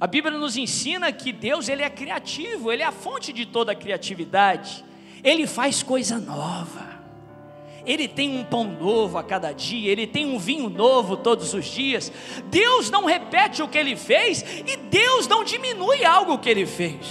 A 0.00 0.06
Bíblia 0.06 0.38
nos 0.38 0.56
ensina 0.56 1.12
que 1.12 1.30
Deus 1.30 1.68
ele 1.68 1.82
é 1.82 1.90
criativo, 1.90 2.72
ele 2.72 2.82
é 2.82 2.86
a 2.86 2.92
fonte 2.92 3.34
de 3.34 3.44
toda 3.44 3.72
a 3.72 3.74
criatividade. 3.74 4.82
Ele 5.22 5.46
faz 5.46 5.82
coisa 5.82 6.18
nova. 6.18 6.99
Ele 7.86 8.06
tem 8.06 8.38
um 8.38 8.44
pão 8.44 8.64
novo 8.64 9.18
a 9.18 9.22
cada 9.22 9.52
dia, 9.52 9.90
ele 9.90 10.06
tem 10.06 10.26
um 10.26 10.38
vinho 10.38 10.68
novo 10.68 11.16
todos 11.16 11.54
os 11.54 11.64
dias. 11.66 12.12
Deus 12.46 12.90
não 12.90 13.04
repete 13.04 13.62
o 13.62 13.68
que 13.68 13.78
ele 13.78 13.96
fez 13.96 14.44
e 14.66 14.76
Deus 14.76 15.26
não 15.26 15.44
diminui 15.44 16.04
algo 16.04 16.38
que 16.38 16.48
ele 16.48 16.66
fez. 16.66 17.06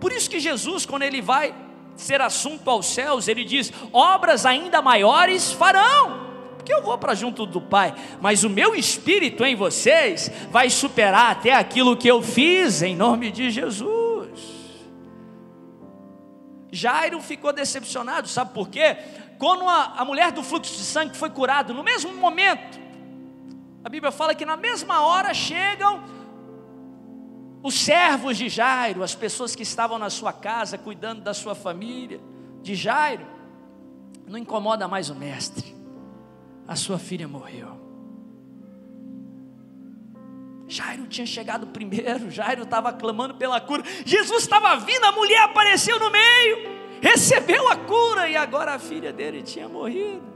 Por 0.00 0.12
isso 0.12 0.28
que 0.28 0.40
Jesus, 0.40 0.84
quando 0.84 1.02
ele 1.02 1.20
vai 1.20 1.54
ser 1.96 2.20
assunto 2.20 2.68
aos 2.68 2.86
céus, 2.86 3.28
ele 3.28 3.44
diz: 3.44 3.72
obras 3.92 4.46
ainda 4.46 4.82
maiores 4.82 5.52
farão 5.52 6.22
porque 6.62 6.72
eu 6.72 6.80
vou 6.80 6.96
para 6.96 7.12
junto 7.12 7.44
do 7.44 7.60
Pai, 7.60 7.92
mas 8.20 8.44
o 8.44 8.50
meu 8.50 8.72
espírito 8.72 9.44
em 9.44 9.56
vocês 9.56 10.30
vai 10.48 10.70
superar 10.70 11.32
até 11.32 11.52
aquilo 11.52 11.96
que 11.96 12.06
eu 12.06 12.22
fiz 12.22 12.82
em 12.82 12.94
nome 12.94 13.32
de 13.32 13.50
Jesus. 13.50 14.01
Jairo 16.72 17.20
ficou 17.20 17.52
decepcionado, 17.52 18.26
sabe 18.26 18.54
por 18.54 18.70
quê? 18.70 18.96
Quando 19.38 19.68
a, 19.68 19.92
a 19.98 20.04
mulher 20.06 20.32
do 20.32 20.42
fluxo 20.42 20.72
de 20.74 20.82
sangue 20.82 21.14
foi 21.14 21.28
curada, 21.28 21.74
no 21.74 21.82
mesmo 21.82 22.14
momento, 22.14 22.80
a 23.84 23.90
Bíblia 23.90 24.10
fala 24.10 24.34
que 24.34 24.46
na 24.46 24.56
mesma 24.56 25.02
hora 25.02 25.34
chegam 25.34 26.02
os 27.62 27.74
servos 27.74 28.38
de 28.38 28.48
Jairo, 28.48 29.02
as 29.02 29.14
pessoas 29.14 29.54
que 29.54 29.62
estavam 29.62 29.98
na 29.98 30.08
sua 30.08 30.32
casa 30.32 30.78
cuidando 30.78 31.20
da 31.20 31.34
sua 31.34 31.54
família, 31.54 32.20
de 32.62 32.74
Jairo, 32.74 33.26
não 34.26 34.38
incomoda 34.38 34.88
mais 34.88 35.10
o 35.10 35.14
mestre, 35.14 35.76
a 36.66 36.74
sua 36.74 36.98
filha 36.98 37.28
morreu. 37.28 37.91
Jairo 40.72 41.06
tinha 41.06 41.26
chegado 41.26 41.66
primeiro, 41.66 42.30
Jairo 42.30 42.62
estava 42.62 42.90
clamando 42.94 43.34
pela 43.34 43.60
cura, 43.60 43.82
Jesus 44.06 44.44
estava 44.44 44.74
vindo, 44.76 45.04
a 45.04 45.12
mulher 45.12 45.42
apareceu 45.42 45.98
no 45.98 46.10
meio, 46.10 46.80
recebeu 47.02 47.68
a 47.68 47.76
cura 47.76 48.26
e 48.26 48.36
agora 48.36 48.74
a 48.74 48.78
filha 48.78 49.12
dele 49.12 49.42
tinha 49.42 49.68
morrido. 49.68 50.32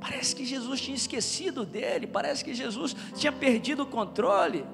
Parece 0.00 0.34
que 0.34 0.44
Jesus 0.44 0.80
tinha 0.80 0.96
esquecido 0.96 1.66
dele, 1.66 2.06
parece 2.06 2.42
que 2.42 2.54
Jesus 2.54 2.96
tinha 3.14 3.30
perdido 3.30 3.82
o 3.82 3.86
controle, 3.86 4.64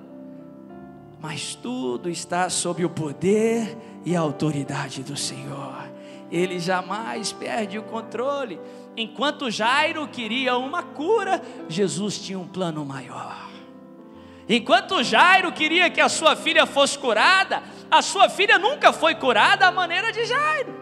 mas 1.21 1.57
tudo 1.57 2.09
está 2.09 2.49
sob 2.49 2.85
o 2.85 2.91
poder 2.91 3.77
e 4.05 4.15
a 4.15 4.21
autoridade 4.21 5.03
do 5.03 5.17
Senhor, 5.17 5.91
ele 6.31 6.61
jamais 6.61 7.33
perde 7.33 7.81
o 7.81 7.83
controle. 7.83 8.61
Enquanto 8.97 9.51
Jairo 9.51 10.07
queria 10.07 10.57
uma 10.57 10.85
cura, 10.85 11.43
Jesus 11.69 12.19
tinha 12.19 12.39
um 12.39 12.47
plano 12.47 12.85
maior. 12.85 13.50
Enquanto 14.53 15.05
Jairo 15.05 15.53
queria 15.53 15.89
que 15.89 16.01
a 16.01 16.09
sua 16.09 16.35
filha 16.35 16.67
fosse 16.67 16.99
curada, 16.99 17.63
a 17.89 18.03
sua 18.03 18.29
filha 18.29 18.59
nunca 18.59 18.93
foi 18.93 19.15
curada 19.15 19.69
à 19.69 19.71
maneira 19.71 20.11
de 20.11 20.25
Jairo. 20.25 20.75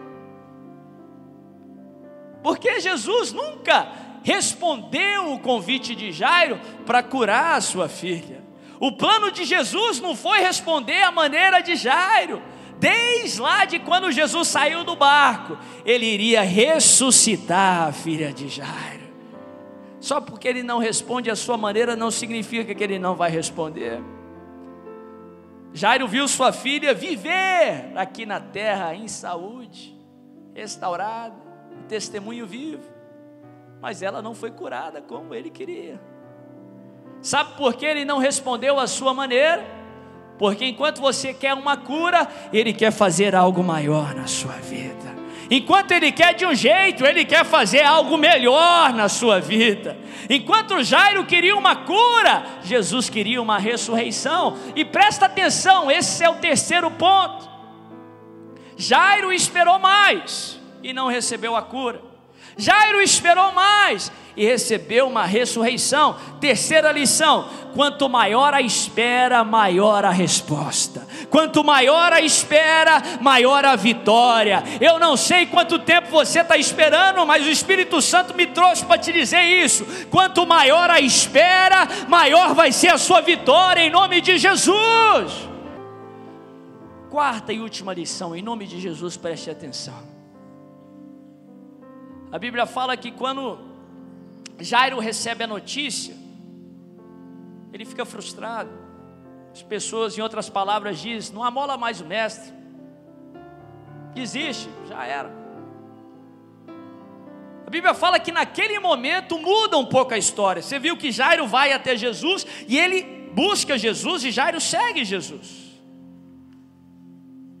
Porque 2.41 2.79
Jesus 2.79 3.31
nunca 3.31 3.87
respondeu 4.23 5.33
o 5.33 5.39
convite 5.39 5.93
de 5.93 6.11
Jairo 6.11 6.59
para 6.83 7.03
curar 7.03 7.57
a 7.57 7.61
sua 7.61 7.87
filha. 7.87 8.43
O 8.79 8.93
plano 8.93 9.31
de 9.31 9.45
Jesus 9.45 9.99
não 9.99 10.15
foi 10.15 10.39
responder 10.39 11.03
à 11.03 11.11
maneira 11.11 11.61
de 11.61 11.75
Jairo. 11.75 12.41
Desde 12.79 13.39
lá 13.39 13.65
de 13.65 13.77
quando 13.77 14.11
Jesus 14.11 14.47
saiu 14.47 14.83
do 14.83 14.95
barco, 14.95 15.55
ele 15.85 16.07
iria 16.07 16.41
ressuscitar 16.41 17.89
a 17.89 17.91
filha 17.91 18.33
de 18.33 18.47
Jairo. 18.47 19.08
Só 19.99 20.21
porque 20.21 20.47
ele 20.47 20.63
não 20.63 20.79
responde 20.79 21.29
à 21.29 21.35
sua 21.35 21.57
maneira, 21.57 21.95
não 21.95 22.09
significa 22.09 22.73
que 22.73 22.83
ele 22.83 22.97
não 22.97 23.15
vai 23.15 23.29
responder. 23.29 24.01
Jairo 25.73 26.07
viu 26.07 26.27
sua 26.27 26.51
filha 26.51 26.93
viver 26.93 27.91
aqui 27.95 28.25
na 28.25 28.39
terra 28.39 28.95
em 28.95 29.07
saúde, 29.07 29.95
restaurada, 30.55 31.35
testemunho 31.87 32.47
vivo, 32.47 32.83
mas 33.81 34.01
ela 34.01 34.21
não 34.21 34.33
foi 34.33 34.51
curada 34.51 35.01
como 35.01 35.33
ele 35.35 35.49
queria. 35.49 35.99
Sabe 37.21 37.55
por 37.57 37.75
que 37.75 37.85
ele 37.85 38.05
não 38.05 38.17
respondeu 38.17 38.79
à 38.79 38.87
sua 38.87 39.13
maneira? 39.13 39.63
Porque 40.37 40.65
enquanto 40.65 41.01
você 41.01 41.33
quer 41.33 41.53
uma 41.53 41.75
cura, 41.75 42.27
ele 42.53 42.71
quer 42.71 42.91
fazer 42.91 43.35
algo 43.35 43.61
maior 43.61 44.15
na 44.15 44.25
sua 44.25 44.53
vida. 44.53 45.08
Enquanto 45.51 45.91
ele 45.91 46.11
quer 46.11 46.35
de 46.35 46.45
um 46.45 46.53
jeito, 46.53 47.05
ele 47.05 47.25
quer 47.25 47.43
fazer 47.43 47.81
algo 47.81 48.17
melhor 48.17 48.93
na 48.93 49.09
sua 49.09 49.39
vida. 49.39 49.97
Enquanto 50.29 50.83
Jairo 50.83 51.25
queria 51.25 51.55
uma 51.55 51.75
cura, 51.75 52.45
Jesus 52.63 53.09
queria 53.09 53.41
uma 53.41 53.57
ressurreição. 53.57 54.55
E 54.75 54.85
presta 54.85 55.25
atenção, 55.25 55.89
esse 55.89 56.23
é 56.23 56.29
o 56.29 56.35
terceiro 56.35 56.91
ponto. 56.91 57.49
Jairo 58.77 59.33
esperou 59.33 59.79
mais 59.79 60.59
e 60.83 60.93
não 60.93 61.07
recebeu 61.07 61.55
a 61.55 61.61
cura. 61.63 62.01
Jairo 62.55 63.01
esperou 63.01 63.51
mais 63.51 64.11
e 64.37 64.45
recebeu 64.45 65.07
uma 65.07 65.25
ressurreição. 65.25 66.15
Terceira 66.39 66.91
lição: 66.91 67.49
quanto 67.73 68.07
maior 68.07 68.53
a 68.53 68.61
espera, 68.61 69.43
maior 69.43 70.05
a 70.05 70.11
resposta. 70.11 71.07
Quanto 71.29 71.63
maior 71.63 72.11
a 72.11 72.21
espera, 72.21 73.01
maior 73.21 73.63
a 73.63 73.75
vitória. 73.75 74.63
Eu 74.81 74.99
não 74.99 75.15
sei 75.15 75.45
quanto 75.45 75.79
tempo 75.79 76.09
você 76.09 76.41
está 76.41 76.57
esperando, 76.57 77.25
mas 77.25 77.45
o 77.45 77.49
Espírito 77.49 78.01
Santo 78.01 78.33
me 78.33 78.47
trouxe 78.47 78.85
para 78.85 78.97
te 78.97 79.11
dizer 79.11 79.41
isso. 79.41 79.85
Quanto 80.09 80.45
maior 80.45 80.89
a 80.89 80.99
espera, 80.99 81.87
maior 82.07 82.53
vai 82.53 82.71
ser 82.71 82.89
a 82.89 82.97
sua 82.97 83.21
vitória, 83.21 83.81
em 83.81 83.89
nome 83.89 84.21
de 84.21 84.37
Jesus. 84.37 85.49
Quarta 87.09 87.51
e 87.51 87.59
última 87.59 87.93
lição, 87.93 88.35
em 88.35 88.41
nome 88.41 88.67
de 88.67 88.79
Jesus, 88.79 89.17
preste 89.17 89.49
atenção. 89.49 90.09
A 92.31 92.37
Bíblia 92.37 92.65
fala 92.65 92.95
que 92.95 93.11
quando 93.11 93.57
Jairo 94.59 94.99
recebe 94.99 95.43
a 95.43 95.47
notícia, 95.47 96.15
ele 97.73 97.85
fica 97.85 98.05
frustrado. 98.05 98.88
As 99.53 99.63
pessoas, 99.63 100.17
em 100.17 100.21
outras 100.21 100.49
palavras, 100.49 100.99
dizem: 100.99 101.33
não 101.33 101.43
amola 101.43 101.77
mais 101.77 102.01
o 102.01 102.05
mestre, 102.05 102.53
desiste, 104.13 104.69
já 104.87 105.05
era. 105.05 105.39
A 107.65 107.69
Bíblia 107.69 107.93
fala 107.93 108.19
que 108.19 108.31
naquele 108.31 108.79
momento 108.79 109.37
muda 109.37 109.77
um 109.77 109.85
pouco 109.85 110.13
a 110.13 110.17
história. 110.17 110.59
Você 110.59 110.79
viu 110.79 110.97
que 110.97 111.11
Jairo 111.11 111.45
vai 111.45 111.71
até 111.71 111.95
Jesus 111.95 112.45
e 112.67 112.77
ele 112.77 113.03
busca 113.31 113.77
Jesus 113.77 114.23
e 114.23 114.31
Jairo 114.31 114.59
segue 114.59 115.05
Jesus. 115.05 115.79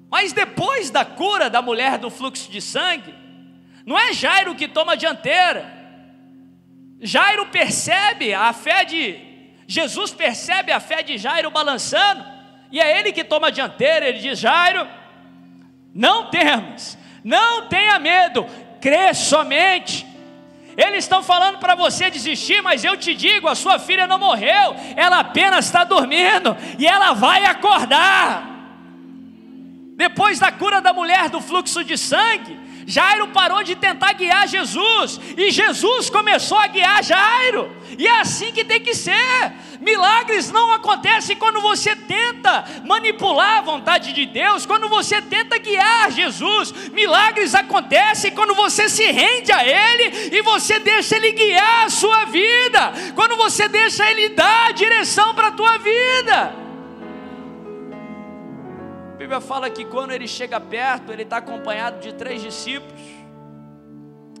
Mas 0.09 0.33
depois 0.33 0.89
da 0.89 1.05
cura 1.05 1.47
da 1.47 1.61
mulher 1.61 1.99
do 1.99 2.09
fluxo 2.09 2.49
de 2.49 2.59
sangue, 2.59 3.13
não 3.85 3.97
é 3.97 4.11
Jairo 4.11 4.55
que 4.55 4.67
toma 4.67 4.93
a 4.93 4.95
dianteira. 4.95 5.71
Jairo 6.99 7.45
percebe 7.45 8.33
a 8.33 8.51
fé 8.51 8.83
de 8.83 9.28
Jesus 9.69 10.11
percebe 10.11 10.71
a 10.71 10.79
fé 10.79 11.03
de 11.03 11.15
Jairo 11.15 11.51
balançando, 11.51 12.25
e 12.71 12.79
é 12.79 12.99
ele 12.99 13.11
que 13.11 13.23
toma 13.23 13.49
a 13.49 13.51
dianteira, 13.51 14.07
ele 14.07 14.17
diz: 14.17 14.39
Jairo, 14.39 14.87
não 15.93 16.31
temas, 16.31 16.97
não 17.23 17.67
tenha 17.67 17.99
medo, 17.99 18.47
crê 18.81 19.13
somente. 19.13 20.07
Eles 20.75 21.03
estão 21.03 21.21
falando 21.21 21.59
para 21.59 21.75
você 21.75 22.09
desistir, 22.09 22.63
mas 22.63 22.83
eu 22.83 22.97
te 22.97 23.13
digo: 23.13 23.47
a 23.47 23.53
sua 23.53 23.77
filha 23.77 24.07
não 24.07 24.17
morreu, 24.17 24.75
ela 24.95 25.19
apenas 25.19 25.65
está 25.65 25.83
dormindo 25.83 26.57
e 26.79 26.87
ela 26.87 27.13
vai 27.13 27.45
acordar. 27.45 28.49
Depois 29.95 30.39
da 30.39 30.51
cura 30.51 30.81
da 30.81 30.93
mulher 30.93 31.29
do 31.29 31.39
fluxo 31.41 31.83
de 31.83 31.95
sangue, 31.95 32.59
Jairo 32.89 33.27
parou 33.27 33.61
de 33.61 33.75
tentar 33.75 34.13
guiar 34.13 34.47
Jesus 34.47 35.21
e 35.37 35.51
Jesus 35.51 36.09
começou 36.09 36.57
a 36.57 36.65
guiar 36.65 37.03
Jairo. 37.03 37.71
E 37.95 38.07
é 38.07 38.19
assim 38.19 38.51
que 38.51 38.65
tem 38.65 38.79
que 38.79 38.95
ser. 38.95 39.53
Milagres 39.79 40.51
não 40.51 40.73
acontecem 40.73 41.35
quando 41.35 41.61
você 41.61 41.95
tenta 41.95 42.65
manipular 42.83 43.59
a 43.59 43.61
vontade 43.61 44.11
de 44.11 44.25
Deus, 44.25 44.65
quando 44.65 44.89
você 44.89 45.21
tenta 45.21 45.59
guiar 45.59 46.09
Jesus. 46.11 46.71
Milagres 46.89 47.53
acontecem 47.53 48.31
quando 48.31 48.55
você 48.55 48.89
se 48.89 49.05
rende 49.05 49.51
a 49.51 49.63
Ele 49.63 50.35
e 50.35 50.41
você 50.41 50.79
deixa 50.79 51.15
Ele 51.15 51.31
guiar 51.33 51.85
a 51.85 51.89
sua 51.91 52.25
vida, 52.25 52.91
quando 53.13 53.37
você 53.37 53.67
deixa 53.67 54.09
Ele 54.09 54.29
dar 54.29 54.69
a 54.69 54.71
direção 54.71 55.35
para 55.35 55.49
a 55.49 55.51
tua 55.51 55.77
vida. 55.77 56.68
Bíblia 59.19 59.41
fala 59.41 59.69
que 59.69 59.83
quando 59.83 60.11
ele 60.11 60.29
chega 60.29 60.61
perto, 60.61 61.11
ele 61.11 61.23
está 61.23 61.37
acompanhado 61.37 61.99
de 61.99 62.13
três 62.13 62.41
discípulos. 62.41 63.01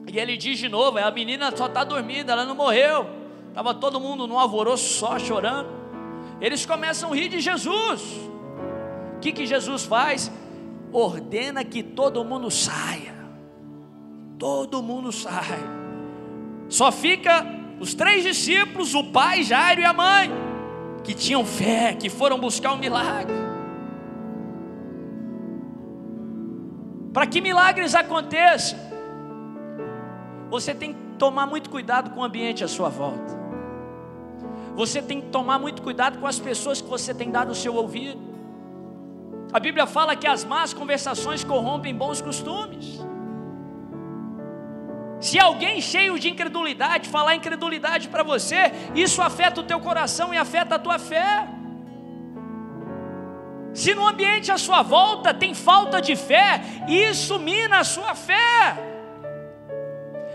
E 0.07 0.17
ele 0.17 0.37
diz 0.37 0.57
de 0.57 0.69
novo: 0.69 0.97
a 0.97 1.11
menina 1.11 1.53
só 1.53 1.65
está 1.65 1.83
dormindo, 1.83 2.31
ela 2.31 2.45
não 2.45 2.55
morreu. 2.55 3.05
Estava 3.49 3.73
todo 3.73 3.99
mundo 3.99 4.25
num 4.25 4.39
alvoroço 4.39 4.97
só 4.97 5.19
chorando. 5.19 5.67
Eles 6.39 6.65
começam 6.65 7.11
a 7.11 7.15
rir 7.15 7.27
de 7.27 7.41
Jesus. 7.41 8.01
O 9.17 9.19
que, 9.19 9.33
que 9.33 9.45
Jesus 9.45 9.83
faz? 9.83 10.31
Ordena 10.93 11.65
que 11.65 11.83
todo 11.83 12.23
mundo 12.23 12.49
saia. 12.49 13.13
Todo 14.37 14.81
mundo 14.81 15.11
sai. 15.11 15.59
Só 16.69 16.89
fica 16.89 17.45
os 17.81 17.93
três 17.93 18.23
discípulos, 18.23 18.95
o 18.95 19.03
pai, 19.03 19.43
Jairo 19.43 19.81
e 19.81 19.85
a 19.85 19.91
mãe, 19.91 20.31
que 21.03 21.13
tinham 21.13 21.43
fé, 21.43 21.97
que 21.99 22.09
foram 22.09 22.39
buscar 22.39 22.71
um 22.71 22.77
milagre. 22.77 23.48
Para 27.13 27.25
que 27.25 27.41
milagres 27.41 27.95
aconteçam, 27.95 28.77
você 30.49 30.73
tem 30.73 30.93
que 30.93 30.99
tomar 31.17 31.45
muito 31.45 31.69
cuidado 31.69 32.11
com 32.11 32.21
o 32.21 32.23
ambiente 32.23 32.63
à 32.63 32.67
sua 32.67 32.89
volta. 32.89 33.37
Você 34.75 35.01
tem 35.01 35.19
que 35.19 35.27
tomar 35.27 35.59
muito 35.59 35.81
cuidado 35.81 36.19
com 36.19 36.27
as 36.27 36.39
pessoas 36.39 36.81
que 36.81 36.87
você 36.87 37.13
tem 37.13 37.29
dado 37.29 37.51
o 37.51 37.55
seu 37.55 37.75
ouvido. 37.75 38.19
A 39.51 39.59
Bíblia 39.59 39.85
fala 39.87 40.15
que 40.15 40.27
as 40.27 40.45
más 40.45 40.73
conversações 40.73 41.43
corrompem 41.43 41.93
bons 41.93 42.21
costumes. 42.21 42.99
Se 45.19 45.37
alguém 45.37 45.81
cheio 45.81 46.17
de 46.17 46.29
incredulidade 46.29 47.09
falar 47.09 47.35
incredulidade 47.35 48.07
para 48.07 48.23
você, 48.23 48.71
isso 48.95 49.21
afeta 49.21 49.59
o 49.59 49.63
teu 49.63 49.79
coração 49.79 50.33
e 50.33 50.37
afeta 50.37 50.75
a 50.75 50.79
tua 50.79 50.97
fé. 50.97 51.58
Se 53.73 53.93
no 53.93 54.07
ambiente 54.07 54.51
à 54.51 54.57
sua 54.57 54.81
volta 54.81 55.33
tem 55.33 55.53
falta 55.53 56.01
de 56.01 56.15
fé, 56.15 56.61
isso 56.87 57.37
mina 57.39 57.79
a 57.79 57.83
sua 57.83 58.15
fé. 58.15 58.77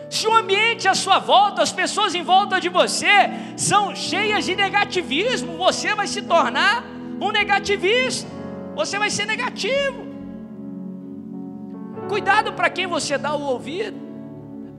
Se 0.08 0.28
o 0.28 0.34
ambiente 0.34 0.86
à 0.86 0.94
sua 0.94 1.18
volta, 1.18 1.62
as 1.62 1.72
pessoas 1.72 2.14
em 2.14 2.22
volta 2.22 2.60
de 2.60 2.68
você 2.68 3.30
são 3.56 3.94
cheias 3.96 4.44
de 4.44 4.54
negativismo, 4.54 5.56
você 5.56 5.94
vai 5.94 6.06
se 6.06 6.22
tornar 6.22 6.84
um 7.20 7.32
negativista. 7.32 8.30
Você 8.74 8.98
vai 8.98 9.10
ser 9.10 9.26
negativo. 9.26 10.04
Cuidado 12.08 12.52
para 12.52 12.70
quem 12.70 12.86
você 12.86 13.16
dá 13.16 13.34
o 13.34 13.42
ouvido. 13.42 13.98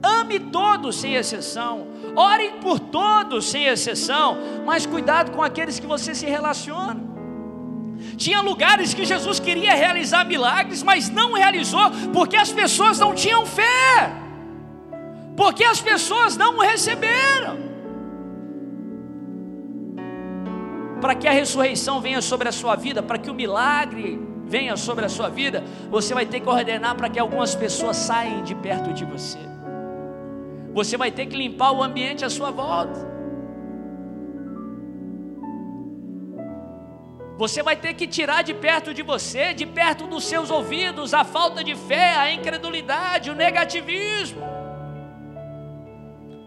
Ame 0.02 0.38
todos 0.38 0.96
sem 0.96 1.14
exceção. 1.14 1.88
Ore 2.14 2.52
por 2.60 2.78
todos 2.78 3.46
sem 3.46 3.66
exceção. 3.66 4.38
Mas 4.64 4.86
cuidado 4.86 5.32
com 5.32 5.42
aqueles 5.42 5.78
que 5.78 5.86
você 5.86 6.14
se 6.14 6.26
relaciona. 6.26 7.15
Tinha 8.16 8.40
lugares 8.40 8.94
que 8.94 9.04
Jesus 9.04 9.38
queria 9.38 9.74
realizar 9.74 10.24
milagres, 10.24 10.82
mas 10.82 11.10
não 11.10 11.34
realizou 11.34 11.90
porque 12.12 12.36
as 12.36 12.50
pessoas 12.50 12.98
não 12.98 13.14
tinham 13.14 13.44
fé. 13.44 14.10
Porque 15.36 15.64
as 15.64 15.80
pessoas 15.80 16.36
não 16.36 16.56
o 16.56 16.60
receberam. 16.62 17.58
Para 21.00 21.14
que 21.14 21.28
a 21.28 21.30
ressurreição 21.30 22.00
venha 22.00 22.22
sobre 22.22 22.48
a 22.48 22.52
sua 22.52 22.74
vida, 22.74 23.02
para 23.02 23.18
que 23.18 23.30
o 23.30 23.34
milagre 23.34 24.18
venha 24.46 24.76
sobre 24.76 25.04
a 25.04 25.08
sua 25.08 25.28
vida, 25.28 25.62
você 25.90 26.14
vai 26.14 26.24
ter 26.24 26.40
que 26.40 26.48
ordenar 26.48 26.94
para 26.94 27.10
que 27.10 27.18
algumas 27.18 27.54
pessoas 27.54 27.96
saiam 27.96 28.42
de 28.42 28.54
perto 28.54 28.94
de 28.94 29.04
você. 29.04 29.38
Você 30.72 30.96
vai 30.96 31.10
ter 31.10 31.26
que 31.26 31.36
limpar 31.36 31.72
o 31.72 31.82
ambiente 31.82 32.24
à 32.24 32.30
sua 32.30 32.50
volta. 32.50 33.15
Você 37.36 37.62
vai 37.62 37.76
ter 37.76 37.94
que 37.94 38.06
tirar 38.06 38.42
de 38.42 38.54
perto 38.54 38.94
de 38.94 39.02
você, 39.02 39.52
de 39.52 39.66
perto 39.66 40.06
dos 40.06 40.24
seus 40.24 40.50
ouvidos, 40.50 41.12
a 41.12 41.22
falta 41.22 41.62
de 41.62 41.74
fé, 41.74 42.14
a 42.16 42.32
incredulidade, 42.32 43.30
o 43.30 43.34
negativismo. 43.34 44.42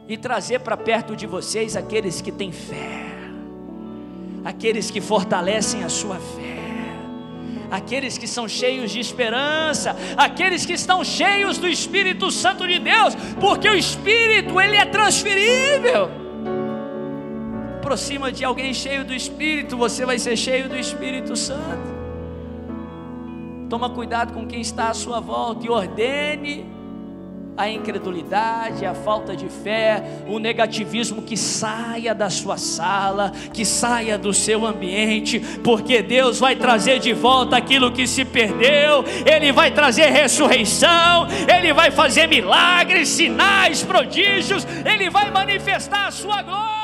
E 0.08 0.18
trazer 0.18 0.60
para 0.60 0.76
perto 0.76 1.16
de 1.16 1.28
vocês 1.28 1.76
aqueles 1.76 2.22
que 2.22 2.32
têm 2.32 2.52
fé, 2.52 3.06
aqueles 4.44 4.90
que 4.90 5.00
fortalecem 5.00 5.84
a 5.84 5.90
sua 5.90 6.16
fé 6.16 6.60
aqueles 7.72 8.18
que 8.18 8.28
são 8.28 8.48
cheios 8.48 8.90
de 8.90 9.00
esperança, 9.00 9.96
aqueles 10.18 10.66
que 10.66 10.74
estão 10.74 11.04
cheios 11.04 11.60
do 11.60 11.68
Espírito 11.68 12.32
Santo 12.32 12.68
de 12.68 12.80
Deus, 12.80 13.14
porque 13.40 13.70
o 13.70 13.76
Espírito 13.76 14.60
ele 14.60 14.76
é 14.76 14.86
transferível. 14.86 16.29
Aproxima 17.80 18.30
de 18.30 18.44
alguém 18.44 18.74
cheio 18.74 19.06
do 19.06 19.14
Espírito, 19.14 19.78
você 19.78 20.06
vai 20.06 20.20
ser 20.20 20.36
cheio 20.36 20.68
do 20.68 20.78
Espírito 20.78 21.34
Santo. 21.38 21.98
Toma 23.70 23.90
cuidado 23.90 24.34
com 24.34 24.46
quem 24.46 24.60
está 24.60 24.90
à 24.90 24.94
sua 24.94 25.22
volta 25.22 25.66
e 25.66 25.70
ordene 25.70 26.70
a 27.60 27.70
incredulidade, 27.70 28.86
a 28.86 28.94
falta 28.94 29.36
de 29.36 29.50
fé, 29.50 30.02
o 30.30 30.40
negativismo 30.40 31.22
que 31.22 31.36
saia 31.36 32.16
da 32.16 32.30
sua 32.30 32.58
sala, 32.58 33.34
que 33.54 33.66
saia 33.66 34.18
do 34.18 34.34
seu 34.34 34.66
ambiente, 34.66 35.42
porque 35.62 36.02
Deus 36.02 36.40
vai 36.40 36.56
trazer 36.56 37.00
de 37.00 37.12
volta 37.12 37.58
aquilo 37.58 37.92
que 37.92 38.08
se 38.08 38.24
perdeu, 38.24 39.04
Ele 39.26 39.52
vai 39.52 39.72
trazer 39.72 40.10
ressurreição, 40.10 41.28
Ele 41.54 41.74
vai 41.74 41.92
fazer 41.92 42.28
milagres, 42.28 43.10
sinais, 43.10 43.84
prodígios, 43.84 44.66
Ele 44.86 45.10
vai 45.10 45.30
manifestar 45.30 46.08
a 46.08 46.12
sua 46.12 46.42
glória. 46.42 46.79